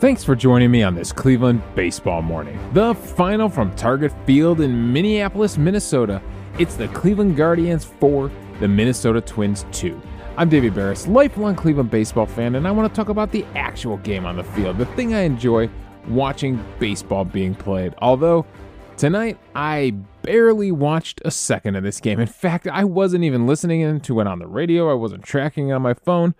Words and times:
Thanks 0.00 0.24
for 0.24 0.34
joining 0.34 0.70
me 0.70 0.82
on 0.82 0.94
this 0.94 1.12
Cleveland 1.12 1.62
baseball 1.74 2.22
morning. 2.22 2.58
The 2.72 2.94
final 2.94 3.50
from 3.50 3.76
Target 3.76 4.10
Field 4.24 4.62
in 4.62 4.90
Minneapolis, 4.94 5.58
Minnesota. 5.58 6.22
It's 6.58 6.74
the 6.74 6.88
Cleveland 6.88 7.36
Guardians 7.36 7.84
4, 7.84 8.30
the 8.60 8.68
Minnesota 8.68 9.20
Twins 9.20 9.66
2. 9.72 10.00
I'm 10.38 10.48
David 10.48 10.72
Berris, 10.72 11.06
lifelong 11.06 11.54
Cleveland 11.54 11.90
baseball 11.90 12.24
fan, 12.24 12.54
and 12.54 12.66
I 12.66 12.70
want 12.70 12.90
to 12.90 12.96
talk 12.96 13.10
about 13.10 13.30
the 13.30 13.44
actual 13.54 13.98
game 13.98 14.24
on 14.24 14.36
the 14.36 14.42
field, 14.42 14.78
the 14.78 14.86
thing 14.86 15.12
I 15.12 15.20
enjoy 15.20 15.68
watching 16.08 16.64
baseball 16.78 17.26
being 17.26 17.54
played. 17.54 17.94
Although, 17.98 18.46
tonight 18.96 19.36
I 19.54 19.90
barely 20.22 20.72
watched 20.72 21.20
a 21.26 21.30
second 21.30 21.76
of 21.76 21.82
this 21.82 22.00
game. 22.00 22.20
In 22.20 22.26
fact, 22.26 22.66
I 22.66 22.84
wasn't 22.84 23.24
even 23.24 23.46
listening 23.46 24.00
to 24.00 24.20
it 24.20 24.26
on 24.26 24.38
the 24.38 24.46
radio, 24.46 24.90
I 24.90 24.94
wasn't 24.94 25.24
tracking 25.24 25.68
it 25.68 25.72
on 25.72 25.82
my 25.82 25.92
phone. 25.92 26.34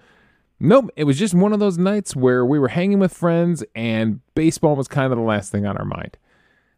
Nope, 0.62 0.90
it 0.94 1.04
was 1.04 1.18
just 1.18 1.32
one 1.32 1.54
of 1.54 1.58
those 1.58 1.78
nights 1.78 2.14
where 2.14 2.44
we 2.44 2.58
were 2.58 2.68
hanging 2.68 2.98
with 2.98 3.14
friends 3.14 3.64
and 3.74 4.20
baseball 4.34 4.76
was 4.76 4.88
kind 4.88 5.10
of 5.10 5.18
the 5.18 5.24
last 5.24 5.50
thing 5.50 5.64
on 5.64 5.78
our 5.78 5.86
mind. 5.86 6.18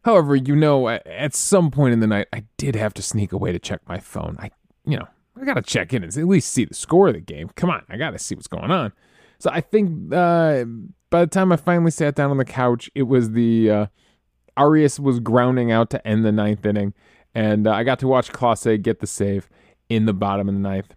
However, 0.05 0.35
you 0.35 0.55
know, 0.55 0.87
at 0.87 1.35
some 1.35 1.69
point 1.69 1.93
in 1.93 1.99
the 1.99 2.07
night, 2.07 2.27
I 2.31 2.43
did 2.57 2.75
have 2.75 2.93
to 2.95 3.01
sneak 3.01 3.33
away 3.33 3.51
to 3.51 3.59
check 3.59 3.81
my 3.87 3.99
phone. 3.99 4.37
I, 4.39 4.51
you 4.85 4.97
know, 4.97 5.07
I 5.39 5.43
got 5.43 5.55
to 5.55 5.61
check 5.61 5.93
in 5.93 6.03
and 6.03 6.17
at 6.17 6.27
least 6.27 6.51
see 6.51 6.63
the 6.65 6.73
score 6.73 7.09
of 7.09 7.13
the 7.13 7.19
game. 7.19 7.49
Come 7.55 7.69
on, 7.69 7.83
I 7.89 7.97
got 7.97 8.11
to 8.11 8.19
see 8.19 8.35
what's 8.35 8.47
going 8.47 8.71
on. 8.71 8.93
So 9.39 9.49
I 9.51 9.59
think 9.59 10.13
uh, 10.13 10.63
by 11.09 11.21
the 11.21 11.27
time 11.27 11.51
I 11.51 11.57
finally 11.57 11.91
sat 11.91 12.15
down 12.15 12.31
on 12.31 12.37
the 12.37 12.45
couch, 12.45 12.89
it 12.95 13.03
was 13.03 13.31
the 13.31 13.69
uh, 13.69 13.85
Arias 14.55 14.99
was 14.99 15.19
grounding 15.19 15.71
out 15.71 15.89
to 15.89 16.07
end 16.07 16.23
the 16.23 16.31
ninth 16.31 16.65
inning, 16.65 16.93
and 17.35 17.67
uh, 17.67 17.71
I 17.71 17.83
got 17.83 17.99
to 17.99 18.07
watch 18.07 18.31
Clase 18.31 18.81
get 18.81 18.99
the 18.99 19.07
save 19.07 19.49
in 19.89 20.05
the 20.05 20.13
bottom 20.13 20.47
of 20.47 20.53
the 20.53 20.61
ninth. 20.61 20.93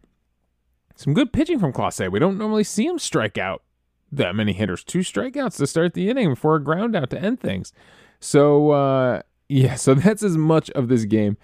Some 0.97 1.13
good 1.13 1.33
pitching 1.33 1.59
from 1.59 1.73
Clase. 1.73 2.11
We 2.11 2.19
don't 2.19 2.39
normally 2.39 2.65
see 2.65 2.87
him 2.87 2.99
strike 2.99 3.37
out 3.37 3.63
that 4.11 4.35
many 4.35 4.55
hitters. 4.55 4.83
Two 4.83 5.01
strikeouts 5.01 5.59
to 5.59 5.67
start 5.67 5.93
the 5.93 6.09
inning 6.09 6.31
before 6.31 6.57
a 6.57 6.63
ground 6.63 6.97
out 6.97 7.11
to 7.11 7.21
end 7.21 7.39
things. 7.39 7.73
So, 8.19 8.71
uh, 8.71 9.23
yeah, 9.49 9.75
so 9.75 9.95
that's 9.95 10.23
as 10.23 10.37
much 10.37 10.71
of 10.71 10.89
this 10.89 11.05
game 11.05 11.37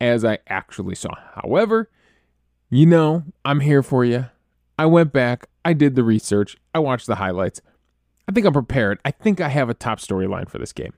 as 0.00 0.24
I 0.24 0.38
actually 0.46 0.94
saw. 0.94 1.10
However, 1.34 1.90
you 2.70 2.86
know, 2.86 3.24
I'm 3.44 3.60
here 3.60 3.82
for 3.82 4.04
you. 4.04 4.26
I 4.78 4.86
went 4.86 5.12
back, 5.12 5.48
I 5.64 5.74
did 5.74 5.94
the 5.94 6.04
research, 6.04 6.56
I 6.74 6.78
watched 6.78 7.06
the 7.06 7.16
highlights. 7.16 7.60
I 8.26 8.32
think 8.32 8.46
I'm 8.46 8.52
prepared. 8.52 9.00
I 9.04 9.10
think 9.10 9.40
I 9.40 9.48
have 9.48 9.68
a 9.68 9.74
top 9.74 9.98
storyline 9.98 10.48
for 10.48 10.58
this 10.58 10.72
game. 10.72 10.94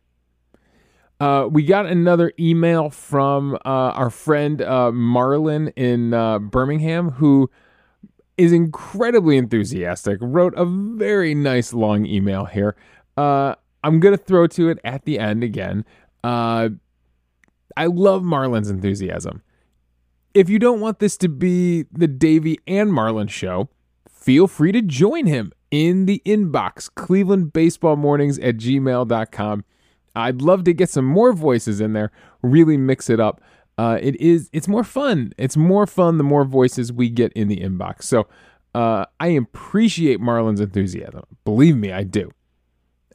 Uh, 1.19 1.49
we 1.51 1.65
got 1.65 1.87
another 1.87 2.33
email 2.39 2.91
from 2.91 3.55
uh, 3.55 3.59
our 3.65 4.11
friend 4.11 4.61
uh, 4.61 4.93
in 4.93 6.13
uh, 6.13 6.39
Birmingham 6.39 7.11
who 7.13 7.51
is 8.37 8.53
incredibly 8.53 9.37
enthusiastic, 9.37 10.19
wrote 10.21 10.55
a 10.57 10.65
very 10.65 11.35
nice 11.35 11.73
long 11.73 12.07
email 12.07 12.45
here. 12.45 12.77
Uh, 13.17 13.55
I'm 13.85 14.01
going 14.01 14.17
to 14.17 14.23
throw 14.23 14.47
to 14.49 14.69
it 14.71 14.79
at 14.85 15.05
the 15.05 15.19
end 15.19 15.45
again. 15.45 15.85
Uh, 16.25 16.71
I 17.77 17.87
love 17.87 18.23
Marlin's 18.23 18.71
enthusiasm. 18.71 19.43
If 20.35 20.49
you 20.49 20.59
don't 20.59 20.81
want 20.81 20.99
this 20.99 21.17
to 21.19 21.29
be 21.29 21.85
the 21.93 22.09
Davey 22.09 22.59
and 22.67 22.93
Marlin 22.93 23.29
show, 23.29 23.69
feel 24.09 24.47
free 24.47 24.73
to 24.73 24.81
join 24.81 25.27
him 25.27 25.53
in 25.71 26.07
the 26.07 26.23
inbox, 26.25 26.91
clevelandbaseballmornings 26.91 27.53
Baseball 27.53 27.97
Mornings 27.97 28.39
at 28.39 28.57
gmail.com. 28.57 29.65
I'd 30.15 30.43
love 30.43 30.65
to 30.65 30.75
get 30.75 30.91
some 30.91 31.07
more 31.07 31.33
voices 31.33 31.81
in 31.81 31.93
there, 31.93 32.13
really 32.43 32.77
mix 32.77 33.09
it 33.11 33.21
up 33.21 33.41
uh, 33.79 33.99
it 34.01 34.21
is 34.21 34.51
it's 34.53 34.69
more 34.69 34.85
fun. 34.85 35.33
It's 35.39 35.57
more 35.57 35.87
fun 35.87 36.19
the 36.19 36.25
more 36.25 36.45
voices 36.45 36.93
we 36.93 37.09
get 37.09 37.33
in 37.33 37.49
the 37.49 37.59
inbox. 37.59 38.03
So 38.03 38.29
uh, 38.75 39.07
I 39.19 39.29
appreciate 39.29 40.21
Marlon's 40.21 40.61
enthusiasm. 40.61 41.25
Believe 41.45 41.77
me, 41.77 41.93
I 41.93 42.05
do. 42.05 42.31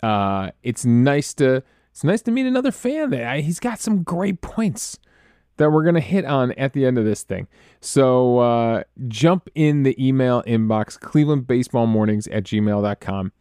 Uh, 0.02 0.52
it's 0.64 0.86
nice 0.86 1.34
to 1.36 1.64
it's 1.92 2.04
nice 2.04 2.22
to 2.24 2.32
meet 2.32 2.46
another 2.46 2.72
fan. 2.72 3.12
That 3.12 3.42
he's 3.42 3.60
got 3.60 3.80
some 3.80 4.04
great 4.04 4.42
points 4.42 4.98
that 5.58 5.72
we're 5.72 5.84
gonna 5.84 6.00
hit 6.00 6.26
on 6.26 6.52
at 6.54 6.74
the 6.74 6.86
end 6.86 6.98
of 6.98 7.06
this 7.06 7.24
thing. 7.24 7.48
So 7.80 8.40
uh, 8.40 8.84
jump 9.08 9.50
in 9.54 9.84
the 9.84 9.96
email 10.04 10.44
inbox, 10.44 11.00
clevelandbaseballmornings 11.00 11.48
Baseball 11.48 11.88
Mornings 11.88 12.28
at 12.28 12.44
gmail.com, 12.44 13.32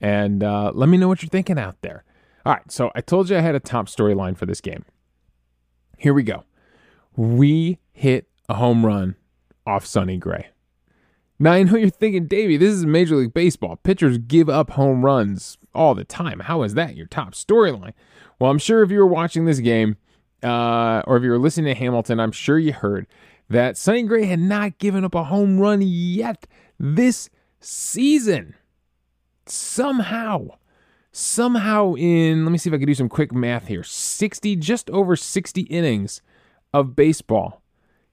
and 0.00 0.42
uh, 0.42 0.72
let 0.74 0.88
me 0.88 0.96
know 0.96 1.08
what 1.08 1.22
you're 1.22 1.28
thinking 1.30 1.58
out 1.58 1.80
there. 1.82 2.04
All 2.44 2.54
right, 2.54 2.72
so 2.72 2.90
I 2.94 3.02
told 3.02 3.30
you 3.30 3.36
I 3.36 3.40
had 3.40 3.54
a 3.54 3.60
top 3.60 3.86
storyline 3.86 4.36
for 4.36 4.46
this 4.46 4.60
game. 4.60 4.84
Here 5.96 6.12
we 6.12 6.22
go 6.22 6.44
we 7.16 7.78
hit 7.92 8.28
a 8.48 8.54
home 8.54 8.84
run 8.84 9.16
off 9.66 9.86
Sonny 9.86 10.16
Gray. 10.16 10.48
Now, 11.38 11.52
I 11.52 11.62
know 11.64 11.76
you're 11.76 11.90
thinking, 11.90 12.26
Davey, 12.26 12.56
this 12.56 12.72
is 12.72 12.86
Major 12.86 13.16
League 13.16 13.34
Baseball. 13.34 13.76
Pitchers 13.76 14.18
give 14.18 14.48
up 14.48 14.70
home 14.70 15.04
runs 15.04 15.58
all 15.74 15.94
the 15.94 16.04
time. 16.04 16.40
How 16.40 16.62
is 16.62 16.74
that 16.74 16.96
your 16.96 17.06
top 17.06 17.34
storyline? 17.34 17.94
Well, 18.38 18.50
I'm 18.50 18.58
sure 18.58 18.82
if 18.82 18.90
you 18.90 18.98
were 18.98 19.06
watching 19.06 19.44
this 19.44 19.58
game 19.58 19.96
uh, 20.42 21.02
or 21.06 21.16
if 21.16 21.22
you 21.22 21.30
were 21.30 21.38
listening 21.38 21.74
to 21.74 21.78
Hamilton, 21.78 22.20
I'm 22.20 22.32
sure 22.32 22.58
you 22.58 22.72
heard 22.72 23.06
that 23.48 23.76
Sonny 23.76 24.02
Gray 24.04 24.26
had 24.26 24.40
not 24.40 24.78
given 24.78 25.04
up 25.04 25.14
a 25.14 25.24
home 25.24 25.58
run 25.58 25.82
yet 25.82 26.46
this 26.78 27.28
season. 27.60 28.54
Somehow, 29.46 30.46
somehow 31.10 31.94
in, 31.94 32.44
let 32.44 32.52
me 32.52 32.58
see 32.58 32.70
if 32.70 32.74
I 32.74 32.78
can 32.78 32.86
do 32.86 32.94
some 32.94 33.08
quick 33.08 33.32
math 33.32 33.66
here 33.66 33.82
60, 33.82 34.56
just 34.56 34.88
over 34.90 35.16
60 35.16 35.62
innings 35.62 36.22
of 36.72 36.96
baseball. 36.96 37.62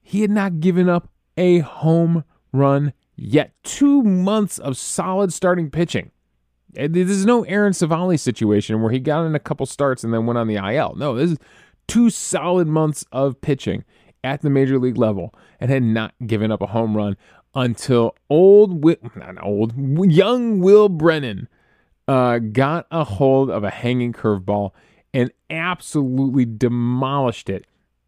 He 0.02 0.22
had 0.22 0.30
not 0.30 0.60
given 0.60 0.88
up 0.88 1.10
a 1.36 1.60
home 1.60 2.24
run 2.52 2.92
yet. 3.16 3.52
Two 3.62 4.02
months 4.02 4.58
of 4.58 4.76
solid 4.76 5.32
starting 5.32 5.70
pitching. 5.70 6.10
This 6.72 7.10
is 7.10 7.26
no 7.26 7.42
Aaron 7.44 7.72
Civale 7.72 8.18
situation 8.18 8.80
where 8.80 8.92
he 8.92 9.00
got 9.00 9.24
in 9.24 9.34
a 9.34 9.40
couple 9.40 9.66
starts 9.66 10.04
and 10.04 10.14
then 10.14 10.26
went 10.26 10.38
on 10.38 10.46
the 10.46 10.56
IL. 10.56 10.94
No, 10.96 11.14
this 11.14 11.32
is 11.32 11.38
two 11.88 12.10
solid 12.10 12.68
months 12.68 13.04
of 13.10 13.40
pitching 13.40 13.84
at 14.22 14.42
the 14.42 14.50
major 14.50 14.78
league 14.78 14.98
level 14.98 15.34
and 15.58 15.70
had 15.70 15.82
not 15.82 16.14
given 16.26 16.52
up 16.52 16.62
a 16.62 16.66
home 16.66 16.96
run 16.96 17.16
until 17.54 18.14
old, 18.28 18.84
not 19.16 19.42
old, 19.42 19.74
young 20.08 20.60
Will 20.60 20.88
Brennan 20.88 21.48
uh, 22.06 22.38
got 22.38 22.86
a 22.90 23.04
hold 23.04 23.50
of 23.50 23.64
a 23.64 23.70
hanging 23.70 24.12
curveball 24.12 24.70
and 25.12 25.32
absolutely 25.48 26.44
demolished 26.44 27.50
it 27.50 27.66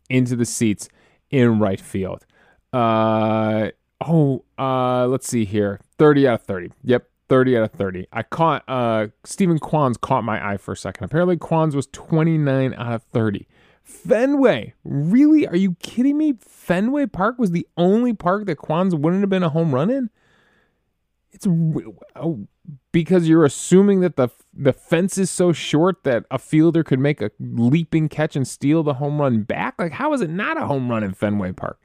into 0.08 0.36
the 0.36 0.44
seats 0.44 0.88
in 1.30 1.58
right 1.58 1.80
field. 1.80 2.26
Uh, 2.72 3.70
oh, 4.00 4.44
uh, 4.58 5.06
let's 5.06 5.28
see 5.28 5.44
here. 5.44 5.80
30 5.98 6.28
out 6.28 6.34
of 6.34 6.42
30. 6.42 6.72
Yep, 6.84 7.08
30 7.28 7.56
out 7.58 7.62
of 7.64 7.72
30. 7.72 8.06
I 8.12 8.22
caught 8.22 8.64
uh 8.68 9.08
Steven 9.24 9.58
Kwan's 9.58 9.96
caught 9.96 10.24
my 10.24 10.52
eye 10.52 10.56
for 10.56 10.72
a 10.72 10.76
second. 10.76 11.04
Apparently 11.04 11.36
Kwan's 11.36 11.74
was 11.76 11.86
29 11.88 12.74
out 12.74 12.92
of 12.92 13.02
30. 13.04 13.46
Fenway. 13.82 14.74
Really? 14.84 15.46
Are 15.46 15.56
you 15.56 15.74
kidding 15.80 16.16
me? 16.16 16.34
Fenway 16.38 17.06
Park 17.06 17.38
was 17.38 17.50
the 17.50 17.66
only 17.76 18.12
park 18.12 18.46
that 18.46 18.56
Kwan's 18.56 18.94
wouldn't 18.94 19.22
have 19.22 19.30
been 19.30 19.42
a 19.42 19.48
home 19.48 19.74
run 19.74 19.90
in? 19.90 20.10
It's 21.44 21.96
oh, 22.16 22.46
because 22.92 23.28
you're 23.28 23.44
assuming 23.44 24.00
that 24.00 24.16
the 24.16 24.28
the 24.52 24.72
fence 24.72 25.18
is 25.18 25.30
so 25.30 25.52
short 25.52 26.04
that 26.04 26.24
a 26.30 26.38
fielder 26.38 26.84
could 26.84 26.98
make 26.98 27.20
a 27.20 27.30
leaping 27.40 28.08
catch 28.08 28.36
and 28.36 28.46
steal 28.46 28.82
the 28.82 28.94
home 28.94 29.20
run 29.20 29.42
back. 29.42 29.74
Like, 29.78 29.92
how 29.92 30.12
is 30.12 30.20
it 30.20 30.30
not 30.30 30.56
a 30.56 30.66
home 30.66 30.90
run 30.90 31.02
in 31.02 31.14
Fenway 31.14 31.52
Park? 31.52 31.80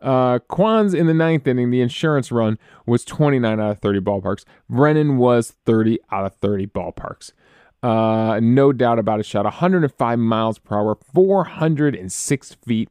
Uh, 0.00 0.40
Kwan's 0.40 0.94
in 0.94 1.06
the 1.06 1.14
ninth 1.14 1.46
inning, 1.46 1.70
the 1.70 1.80
insurance 1.80 2.32
run 2.32 2.58
was 2.86 3.04
29 3.04 3.60
out 3.60 3.70
of 3.70 3.78
30 3.78 4.00
ballparks. 4.00 4.44
Brennan 4.68 5.16
was 5.16 5.52
30 5.64 6.00
out 6.10 6.26
of 6.26 6.34
30 6.34 6.66
ballparks. 6.66 7.32
Uh, 7.82 8.40
no 8.42 8.72
doubt 8.72 8.98
about 8.98 9.20
it. 9.20 9.26
Shot 9.26 9.44
105 9.44 10.18
miles 10.18 10.58
per 10.58 10.76
hour, 10.76 10.96
406 11.14 12.56
feet. 12.66 12.90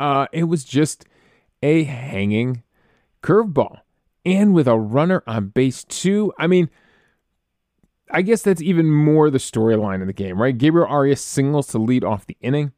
Uh, 0.00 0.26
it 0.32 0.44
was 0.44 0.64
just 0.64 1.04
a 1.62 1.84
hanging 1.84 2.62
curveball 3.22 3.80
and 4.26 4.52
with 4.52 4.66
a 4.66 4.76
runner 4.76 5.22
on 5.26 5.48
base 5.48 5.84
two. 5.84 6.34
I 6.36 6.48
mean, 6.48 6.68
I 8.10 8.22
guess 8.22 8.42
that's 8.42 8.60
even 8.60 8.90
more 8.90 9.30
the 9.30 9.38
storyline 9.38 10.00
of 10.00 10.08
the 10.08 10.12
game, 10.12 10.42
right? 10.42 10.56
Gabriel 10.56 10.88
Arias 10.88 11.22
singles 11.22 11.68
to 11.68 11.78
lead 11.78 12.04
off 12.04 12.26
the 12.26 12.36
inning, 12.40 12.72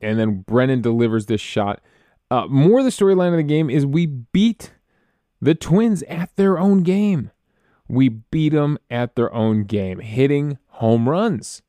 and 0.00 0.18
then 0.18 0.40
Brennan 0.40 0.80
delivers 0.80 1.26
this 1.26 1.40
shot. 1.40 1.80
Uh, 2.30 2.46
more 2.48 2.82
the 2.82 2.88
storyline 2.88 3.30
of 3.30 3.36
the 3.36 3.42
game 3.42 3.70
is 3.70 3.86
we 3.86 4.06
beat 4.06 4.72
the 5.40 5.54
Twins 5.54 6.02
at 6.04 6.34
their 6.36 6.58
own 6.58 6.82
game. 6.82 7.30
We 7.88 8.08
beat 8.08 8.52
them 8.52 8.78
at 8.90 9.14
their 9.14 9.32
own 9.32 9.64
game, 9.64 10.00
hitting 10.00 10.58
home 10.68 11.08
runs. 11.08 11.62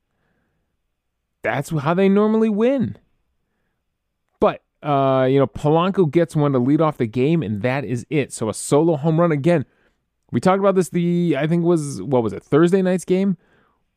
That's 1.43 1.69
how 1.69 1.93
they 1.93 2.09
normally 2.09 2.49
win. 2.49 2.97
Uh, 4.87 5.25
you 5.25 5.37
know, 5.37 5.47
Polanco 5.47 6.09
gets 6.09 6.35
one 6.35 6.53
to 6.53 6.59
lead 6.59 6.79
off 6.79 6.97
the 6.97 7.07
game, 7.07 7.43
and 7.43 7.61
that 7.61 7.83
is 7.83 8.05
it. 8.09 8.31
So 8.31 8.47
a 8.49 8.53
solo 8.53 8.95
home 8.95 9.19
run 9.19 9.31
again. 9.33 9.65
We 10.31 10.39
talked 10.39 10.59
about 10.59 10.75
this 10.75 10.89
the 10.89 11.35
I 11.37 11.47
think 11.47 11.63
was 11.65 12.01
what 12.01 12.23
was 12.23 12.33
it 12.33 12.43
Thursday 12.43 12.81
night's 12.81 13.05
game 13.05 13.37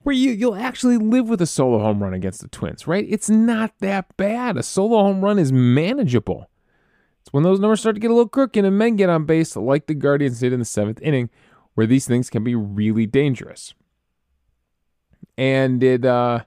where 0.02 0.14
you 0.14 0.30
you'll 0.32 0.54
actually 0.56 0.96
live 0.96 1.28
with 1.28 1.40
a 1.42 1.46
solo 1.46 1.78
home 1.78 2.02
run 2.02 2.14
against 2.14 2.40
the 2.40 2.48
Twins, 2.48 2.86
right? 2.86 3.06
It's 3.08 3.28
not 3.30 3.72
that 3.80 4.16
bad. 4.16 4.56
A 4.56 4.62
solo 4.62 5.02
home 5.02 5.22
run 5.22 5.38
is 5.38 5.52
manageable. 5.52 6.50
It's 7.20 7.32
when 7.32 7.42
those 7.42 7.60
numbers 7.60 7.80
start 7.80 7.96
to 7.96 8.00
get 8.00 8.10
a 8.10 8.14
little 8.14 8.28
crooked 8.28 8.64
and 8.64 8.78
men 8.78 8.96
get 8.96 9.10
on 9.10 9.26
base, 9.26 9.56
like 9.56 9.86
the 9.86 9.94
Guardians 9.94 10.40
did 10.40 10.52
in 10.52 10.58
the 10.58 10.64
seventh 10.64 11.00
inning, 11.02 11.30
where 11.74 11.86
these 11.86 12.06
things 12.06 12.30
can 12.30 12.42
be 12.42 12.54
really 12.54 13.06
dangerous. 13.06 13.74
and 15.36 15.82
it 15.82 16.04
uh, 16.04 16.40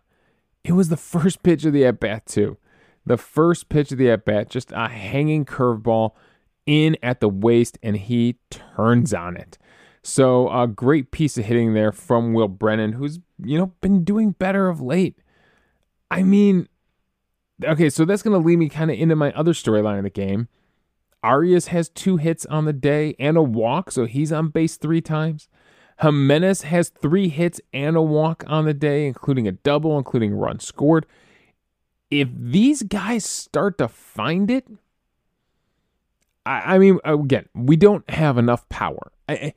it 0.63 0.73
was 0.73 0.89
the 0.89 0.97
first 1.13 1.43
pitch 1.43 1.65
of 1.65 1.73
the 1.73 1.85
at 1.85 1.99
bat 1.99 2.25
too. 2.25 2.57
The 3.05 3.17
first 3.17 3.69
pitch 3.69 3.91
of 3.91 3.97
the 3.97 4.09
at 4.11 4.25
bat, 4.25 4.49
just 4.49 4.71
a 4.71 4.87
hanging 4.87 5.45
curveball 5.45 6.11
in 6.65 6.97
at 7.03 7.19
the 7.19 7.29
waist, 7.29 7.77
and 7.83 7.97
he 7.97 8.37
turns 8.49 9.13
on 9.13 9.35
it. 9.35 9.57
So 10.03 10.49
a 10.49 10.67
great 10.67 11.11
piece 11.11 11.37
of 11.37 11.45
hitting 11.45 11.73
there 11.73 11.91
from 11.91 12.33
Will 12.33 12.47
Brennan, 12.47 12.93
who's 12.93 13.19
you 13.43 13.57
know 13.57 13.67
been 13.81 14.03
doing 14.03 14.31
better 14.31 14.69
of 14.69 14.81
late. 14.81 15.17
I 16.11 16.23
mean, 16.23 16.67
okay, 17.63 17.89
so 17.89 18.05
that's 18.05 18.21
going 18.21 18.39
to 18.39 18.45
lead 18.45 18.57
me 18.57 18.69
kind 18.69 18.91
of 18.91 18.97
into 18.97 19.15
my 19.15 19.31
other 19.33 19.53
storyline 19.53 19.97
of 19.97 20.03
the 20.03 20.09
game. 20.09 20.47
Arias 21.23 21.67
has 21.67 21.87
two 21.87 22.17
hits 22.17 22.45
on 22.47 22.65
the 22.65 22.73
day 22.73 23.15
and 23.17 23.37
a 23.37 23.41
walk, 23.41 23.91
so 23.91 24.05
he's 24.05 24.31
on 24.31 24.49
base 24.49 24.75
three 24.75 25.01
times. 25.01 25.47
Giménez 26.01 26.63
has 26.63 26.89
three 26.89 27.29
hits 27.29 27.61
and 27.71 27.95
a 27.95 28.01
walk 28.01 28.43
on 28.47 28.65
the 28.65 28.73
day, 28.73 29.07
including 29.07 29.47
a 29.47 29.53
double, 29.53 29.97
including 29.97 30.33
a 30.33 30.35
run 30.35 30.59
scored. 30.59 31.05
If 32.21 32.29
these 32.33 32.83
guys 32.83 33.25
start 33.25 33.77
to 33.79 33.87
find 33.87 34.51
it, 34.51 34.67
I, 36.45 36.75
I 36.75 36.77
mean, 36.77 36.99
again, 37.03 37.47
we 37.53 37.75
don't 37.75 38.07
have 38.09 38.37
enough 38.37 38.67
power. 38.69 39.11
I, 39.27 39.53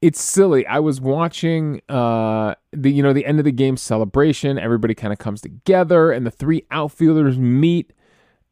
it's 0.00 0.22
silly. 0.22 0.66
I 0.66 0.78
was 0.78 1.00
watching 1.00 1.82
uh, 1.88 2.54
the 2.72 2.90
you 2.90 3.02
know 3.02 3.12
the 3.12 3.26
end 3.26 3.38
of 3.38 3.44
the 3.44 3.52
game 3.52 3.76
celebration. 3.76 4.58
Everybody 4.58 4.94
kind 4.94 5.12
of 5.12 5.18
comes 5.18 5.40
together, 5.40 6.10
and 6.10 6.26
the 6.26 6.30
three 6.30 6.64
outfielders 6.70 7.38
meet 7.38 7.92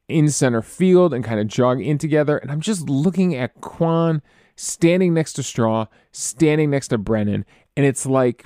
in 0.09 0.29
center 0.31 0.63
field 0.63 1.15
and 1.15 1.25
kind 1.25 1.41
of 1.41 1.47
jog 1.47 1.81
in 1.81 1.99
together. 1.99 2.37
And 2.39 2.51
I'm 2.51 2.61
just 2.61 2.89
looking 2.89 3.35
at 3.35 3.61
Kwan 3.61 4.23
standing 4.57 5.15
next 5.15 5.35
to 5.35 5.43
Straw, 5.43 5.87
standing 6.13 6.71
next 6.71 6.89
to 6.89 6.99
Brennan, 6.99 7.47
and 7.77 7.87
it's 7.87 8.05
like 8.05 8.45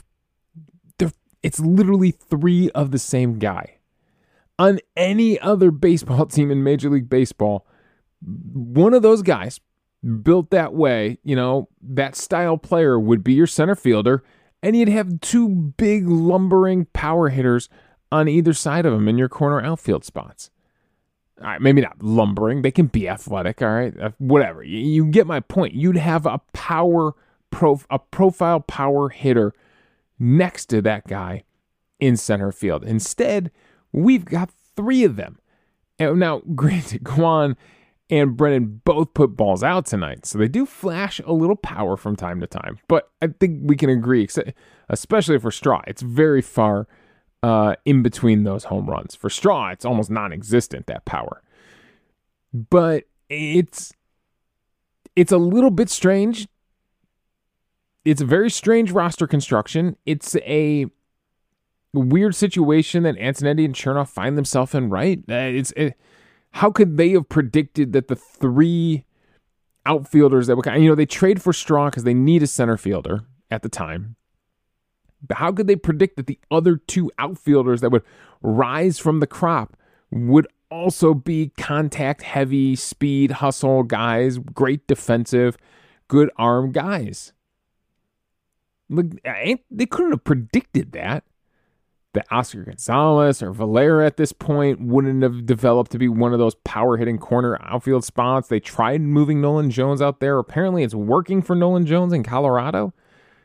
it's 1.42 1.58
literally 1.60 2.12
three 2.12 2.70
of 2.70 2.90
the 2.90 2.98
same 2.98 3.38
guy. 3.38 3.78
On 4.62 4.78
any 4.96 5.40
other 5.40 5.72
baseball 5.72 6.24
team 6.26 6.52
in 6.52 6.62
Major 6.62 6.88
League 6.88 7.08
Baseball, 7.08 7.66
one 8.22 8.94
of 8.94 9.02
those 9.02 9.22
guys 9.22 9.58
built 10.22 10.50
that 10.50 10.72
way, 10.72 11.18
you 11.24 11.34
know, 11.34 11.68
that 11.82 12.14
style 12.14 12.56
player 12.56 12.98
would 12.98 13.24
be 13.24 13.32
your 13.32 13.48
center 13.48 13.74
fielder, 13.74 14.22
and 14.62 14.76
you'd 14.76 14.88
have 14.88 15.20
two 15.20 15.48
big 15.48 16.08
lumbering 16.08 16.86
power 16.92 17.28
hitters 17.28 17.68
on 18.12 18.28
either 18.28 18.52
side 18.52 18.86
of 18.86 18.92
him 18.92 19.08
in 19.08 19.18
your 19.18 19.28
corner 19.28 19.60
outfield 19.60 20.04
spots. 20.04 20.50
All 21.40 21.48
right, 21.48 21.60
maybe 21.60 21.80
not 21.80 22.00
lumbering. 22.00 22.62
They 22.62 22.70
can 22.70 22.86
be 22.86 23.08
athletic. 23.08 23.60
All 23.62 23.68
right, 23.68 23.98
uh, 23.98 24.10
whatever. 24.18 24.62
You, 24.62 24.78
you 24.78 25.06
get 25.06 25.26
my 25.26 25.40
point. 25.40 25.74
You'd 25.74 25.96
have 25.96 26.24
a 26.24 26.40
power 26.52 27.14
pro, 27.50 27.80
a 27.90 27.98
profile 27.98 28.60
power 28.60 29.08
hitter 29.08 29.54
next 30.20 30.66
to 30.66 30.80
that 30.82 31.08
guy 31.08 31.42
in 31.98 32.16
center 32.16 32.52
field. 32.52 32.84
Instead, 32.84 33.50
we've 33.92 34.24
got 34.24 34.50
three 34.76 35.04
of 35.04 35.16
them. 35.16 35.38
And 35.98 36.18
now, 36.18 36.42
granted, 36.54 37.04
Kwan 37.04 37.56
and 38.10 38.36
Brennan 38.36 38.82
both 38.84 39.14
put 39.14 39.36
balls 39.36 39.62
out 39.62 39.86
tonight. 39.86 40.26
So 40.26 40.38
they 40.38 40.48
do 40.48 40.66
flash 40.66 41.20
a 41.24 41.32
little 41.32 41.56
power 41.56 41.96
from 41.96 42.16
time 42.16 42.40
to 42.40 42.46
time. 42.46 42.78
But 42.88 43.10
I 43.22 43.28
think 43.28 43.60
we 43.62 43.76
can 43.76 43.88
agree, 43.88 44.28
especially 44.88 45.38
for 45.38 45.50
Straw, 45.50 45.80
it's 45.86 46.02
very 46.02 46.42
far 46.42 46.86
uh, 47.42 47.76
in 47.84 48.02
between 48.02 48.44
those 48.44 48.64
home 48.64 48.88
runs. 48.88 49.14
For 49.14 49.30
Straw, 49.30 49.70
it's 49.70 49.84
almost 49.84 50.10
non 50.10 50.32
existent, 50.32 50.86
that 50.86 51.04
power. 51.04 51.42
But 52.52 53.04
it's 53.28 53.92
it's 55.16 55.32
a 55.32 55.38
little 55.38 55.70
bit 55.70 55.88
strange. 55.88 56.48
It's 58.04 58.20
a 58.20 58.26
very 58.26 58.50
strange 58.50 58.90
roster 58.90 59.26
construction. 59.26 59.96
It's 60.06 60.36
a 60.36 60.86
weird 61.92 62.34
situation 62.34 63.02
that 63.02 63.16
Antonetti 63.16 63.64
and 63.64 63.74
Chernoff 63.74 64.08
find 64.08 64.36
themselves 64.38 64.74
in, 64.74 64.88
right? 64.88 65.18
Uh, 65.28 65.34
it's 65.34 65.72
it, 65.72 65.98
how 66.52 66.70
could 66.70 66.96
they 66.96 67.10
have 67.10 67.28
predicted 67.28 67.92
that 67.92 68.08
the 68.08 68.16
three 68.16 69.04
outfielders 69.86 70.46
that 70.46 70.56
would, 70.56 70.66
you 70.66 70.88
know, 70.88 70.94
they 70.94 71.06
trade 71.06 71.42
for 71.42 71.52
Straw 71.52 71.90
because 71.90 72.04
they 72.04 72.14
need 72.14 72.42
a 72.42 72.46
center 72.46 72.76
fielder 72.76 73.22
at 73.50 73.62
the 73.62 73.68
time. 73.68 74.16
But 75.26 75.38
how 75.38 75.52
could 75.52 75.66
they 75.66 75.76
predict 75.76 76.16
that 76.16 76.26
the 76.26 76.38
other 76.50 76.76
two 76.76 77.10
outfielders 77.18 77.80
that 77.80 77.90
would 77.90 78.02
rise 78.42 78.98
from 78.98 79.20
the 79.20 79.26
crop 79.26 79.76
would 80.10 80.46
also 80.70 81.14
be 81.14 81.52
contact 81.56 82.22
heavy, 82.22 82.74
speed, 82.76 83.32
hustle 83.32 83.82
guys, 83.82 84.38
great 84.38 84.86
defensive, 84.86 85.56
good 86.08 86.30
arm 86.36 86.72
guys? 86.72 87.32
Look, 88.88 89.06
they 89.22 89.86
couldn't 89.86 90.10
have 90.10 90.24
predicted 90.24 90.92
that 90.92 91.24
that 92.14 92.26
Oscar 92.30 92.64
Gonzalez 92.64 93.42
or 93.42 93.52
Valera 93.52 94.06
at 94.06 94.16
this 94.16 94.32
point 94.32 94.80
wouldn't 94.80 95.22
have 95.22 95.46
developed 95.46 95.90
to 95.92 95.98
be 95.98 96.08
one 96.08 96.32
of 96.32 96.38
those 96.38 96.54
power 96.56 96.96
hitting 96.96 97.18
corner 97.18 97.58
outfield 97.62 98.04
spots. 98.04 98.48
They 98.48 98.60
tried 98.60 99.00
moving 99.00 99.40
Nolan 99.40 99.70
Jones 99.70 100.02
out 100.02 100.20
there. 100.20 100.38
Apparently, 100.38 100.82
it's 100.82 100.94
working 100.94 101.40
for 101.40 101.54
Nolan 101.56 101.86
Jones 101.86 102.12
in 102.12 102.22
Colorado. 102.22 102.92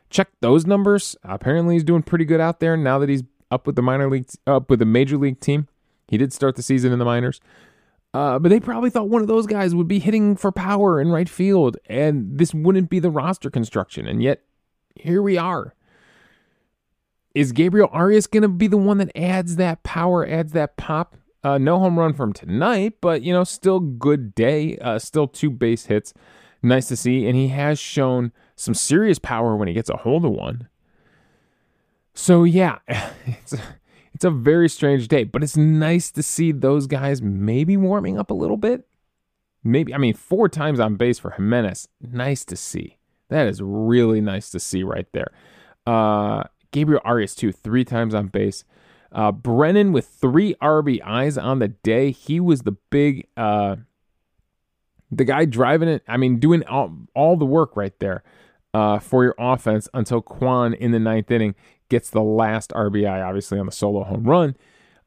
Check 0.09 0.29
those 0.41 0.65
numbers. 0.65 1.15
Apparently, 1.23 1.75
he's 1.75 1.83
doing 1.83 2.03
pretty 2.03 2.25
good 2.25 2.41
out 2.41 2.59
there 2.59 2.75
now 2.75 2.99
that 2.99 3.09
he's 3.09 3.23
up 3.51 3.65
with 3.65 3.75
the 3.75 3.81
minor 3.81 4.09
league, 4.09 4.27
up 4.45 4.69
with 4.69 4.79
the 4.79 4.85
major 4.85 5.17
league 5.17 5.39
team. 5.39 5.67
He 6.07 6.17
did 6.17 6.33
start 6.33 6.55
the 6.55 6.63
season 6.63 6.91
in 6.91 6.99
the 6.99 7.05
minors. 7.05 7.39
Uh, 8.13 8.39
but 8.39 8.49
they 8.49 8.59
probably 8.59 8.89
thought 8.89 9.09
one 9.09 9.21
of 9.21 9.27
those 9.27 9.45
guys 9.45 9.75
would 9.75 9.87
be 9.87 9.99
hitting 9.99 10.35
for 10.35 10.51
power 10.51 10.99
in 10.99 11.09
right 11.09 11.29
field, 11.29 11.77
and 11.87 12.37
this 12.37 12.53
wouldn't 12.53 12.89
be 12.89 12.99
the 12.99 13.11
roster 13.11 13.49
construction. 13.49 14.07
And 14.07 14.23
yet, 14.23 14.41
here 14.95 15.21
we 15.21 15.37
are. 15.37 15.75
Is 17.37 17.51
Gabriel 17.51 17.87
Arias 17.91 18.25
going 18.25 18.41
to 18.41 18.49
be 18.49 18.65
the 18.65 18.77
one 18.77 18.97
that 18.97 19.15
adds 19.15 19.57
that 19.57 19.83
power, 19.83 20.27
adds 20.27 20.53
that 20.53 20.75
pop? 20.75 21.15
Uh, 21.43 21.59
no 21.59 21.77
home 21.77 21.99
run 21.99 22.13
from 22.13 22.33
tonight, 22.33 22.95
but 22.99 23.21
you 23.21 23.31
know, 23.31 23.43
still 23.43 23.79
good 23.79 24.33
day. 24.33 24.75
Uh, 24.79 24.97
still 24.97 25.27
two 25.27 25.51
base 25.51 25.85
hits, 25.85 26.15
nice 26.63 26.87
to 26.87 26.95
see, 26.95 27.27
and 27.27 27.35
he 27.35 27.49
has 27.49 27.77
shown 27.77 28.31
some 28.55 28.73
serious 28.73 29.19
power 29.19 29.55
when 29.55 29.67
he 29.67 29.75
gets 29.75 29.87
a 29.87 29.97
hold 29.97 30.25
of 30.25 30.31
one. 30.31 30.67
So 32.15 32.43
yeah, 32.43 32.79
it's 32.87 33.53
a, 33.53 33.61
it's 34.15 34.25
a 34.25 34.31
very 34.31 34.67
strange 34.67 35.07
day, 35.07 35.23
but 35.23 35.43
it's 35.43 35.55
nice 35.55 36.09
to 36.13 36.23
see 36.23 36.51
those 36.51 36.87
guys 36.87 37.21
maybe 37.21 37.77
warming 37.77 38.17
up 38.17 38.31
a 38.31 38.33
little 38.33 38.57
bit. 38.57 38.87
Maybe 39.63 39.93
I 39.93 39.99
mean 39.99 40.15
four 40.15 40.49
times 40.49 40.79
on 40.79 40.95
base 40.95 41.19
for 41.19 41.35
Giménez. 41.37 41.87
Nice 42.01 42.43
to 42.45 42.55
see. 42.55 42.97
That 43.29 43.45
is 43.45 43.61
really 43.61 44.21
nice 44.21 44.49
to 44.49 44.59
see 44.59 44.81
right 44.81 45.05
there. 45.13 45.31
Uh, 45.85 46.43
Gabriel 46.77 47.01
Arias, 47.03 47.33
too, 47.33 47.51
three 47.51 47.83
times 47.83 48.13
on 48.13 48.27
base. 48.27 48.63
Uh, 49.11 49.31
Brennan 49.31 49.93
with 49.93 50.05
three 50.05 50.53
RBIs 50.61 51.41
on 51.41 51.57
the 51.57 51.69
day. 51.69 52.11
He 52.11 52.39
was 52.39 52.61
the 52.61 52.73
big, 52.91 53.25
uh, 53.35 53.77
the 55.09 55.25
guy 55.25 55.45
driving 55.45 55.89
it. 55.89 56.03
I 56.07 56.17
mean, 56.17 56.37
doing 56.37 56.63
all, 56.67 56.95
all 57.15 57.35
the 57.35 57.47
work 57.47 57.75
right 57.75 57.97
there 57.97 58.23
uh, 58.75 58.99
for 58.99 59.23
your 59.23 59.33
offense 59.39 59.89
until 59.91 60.21
Kwan 60.21 60.75
in 60.75 60.91
the 60.91 60.99
ninth 60.99 61.31
inning 61.31 61.55
gets 61.89 62.11
the 62.11 62.21
last 62.21 62.69
RBI, 62.73 63.25
obviously 63.25 63.57
on 63.57 63.65
the 63.65 63.71
solo 63.71 64.03
home 64.03 64.25
run. 64.25 64.55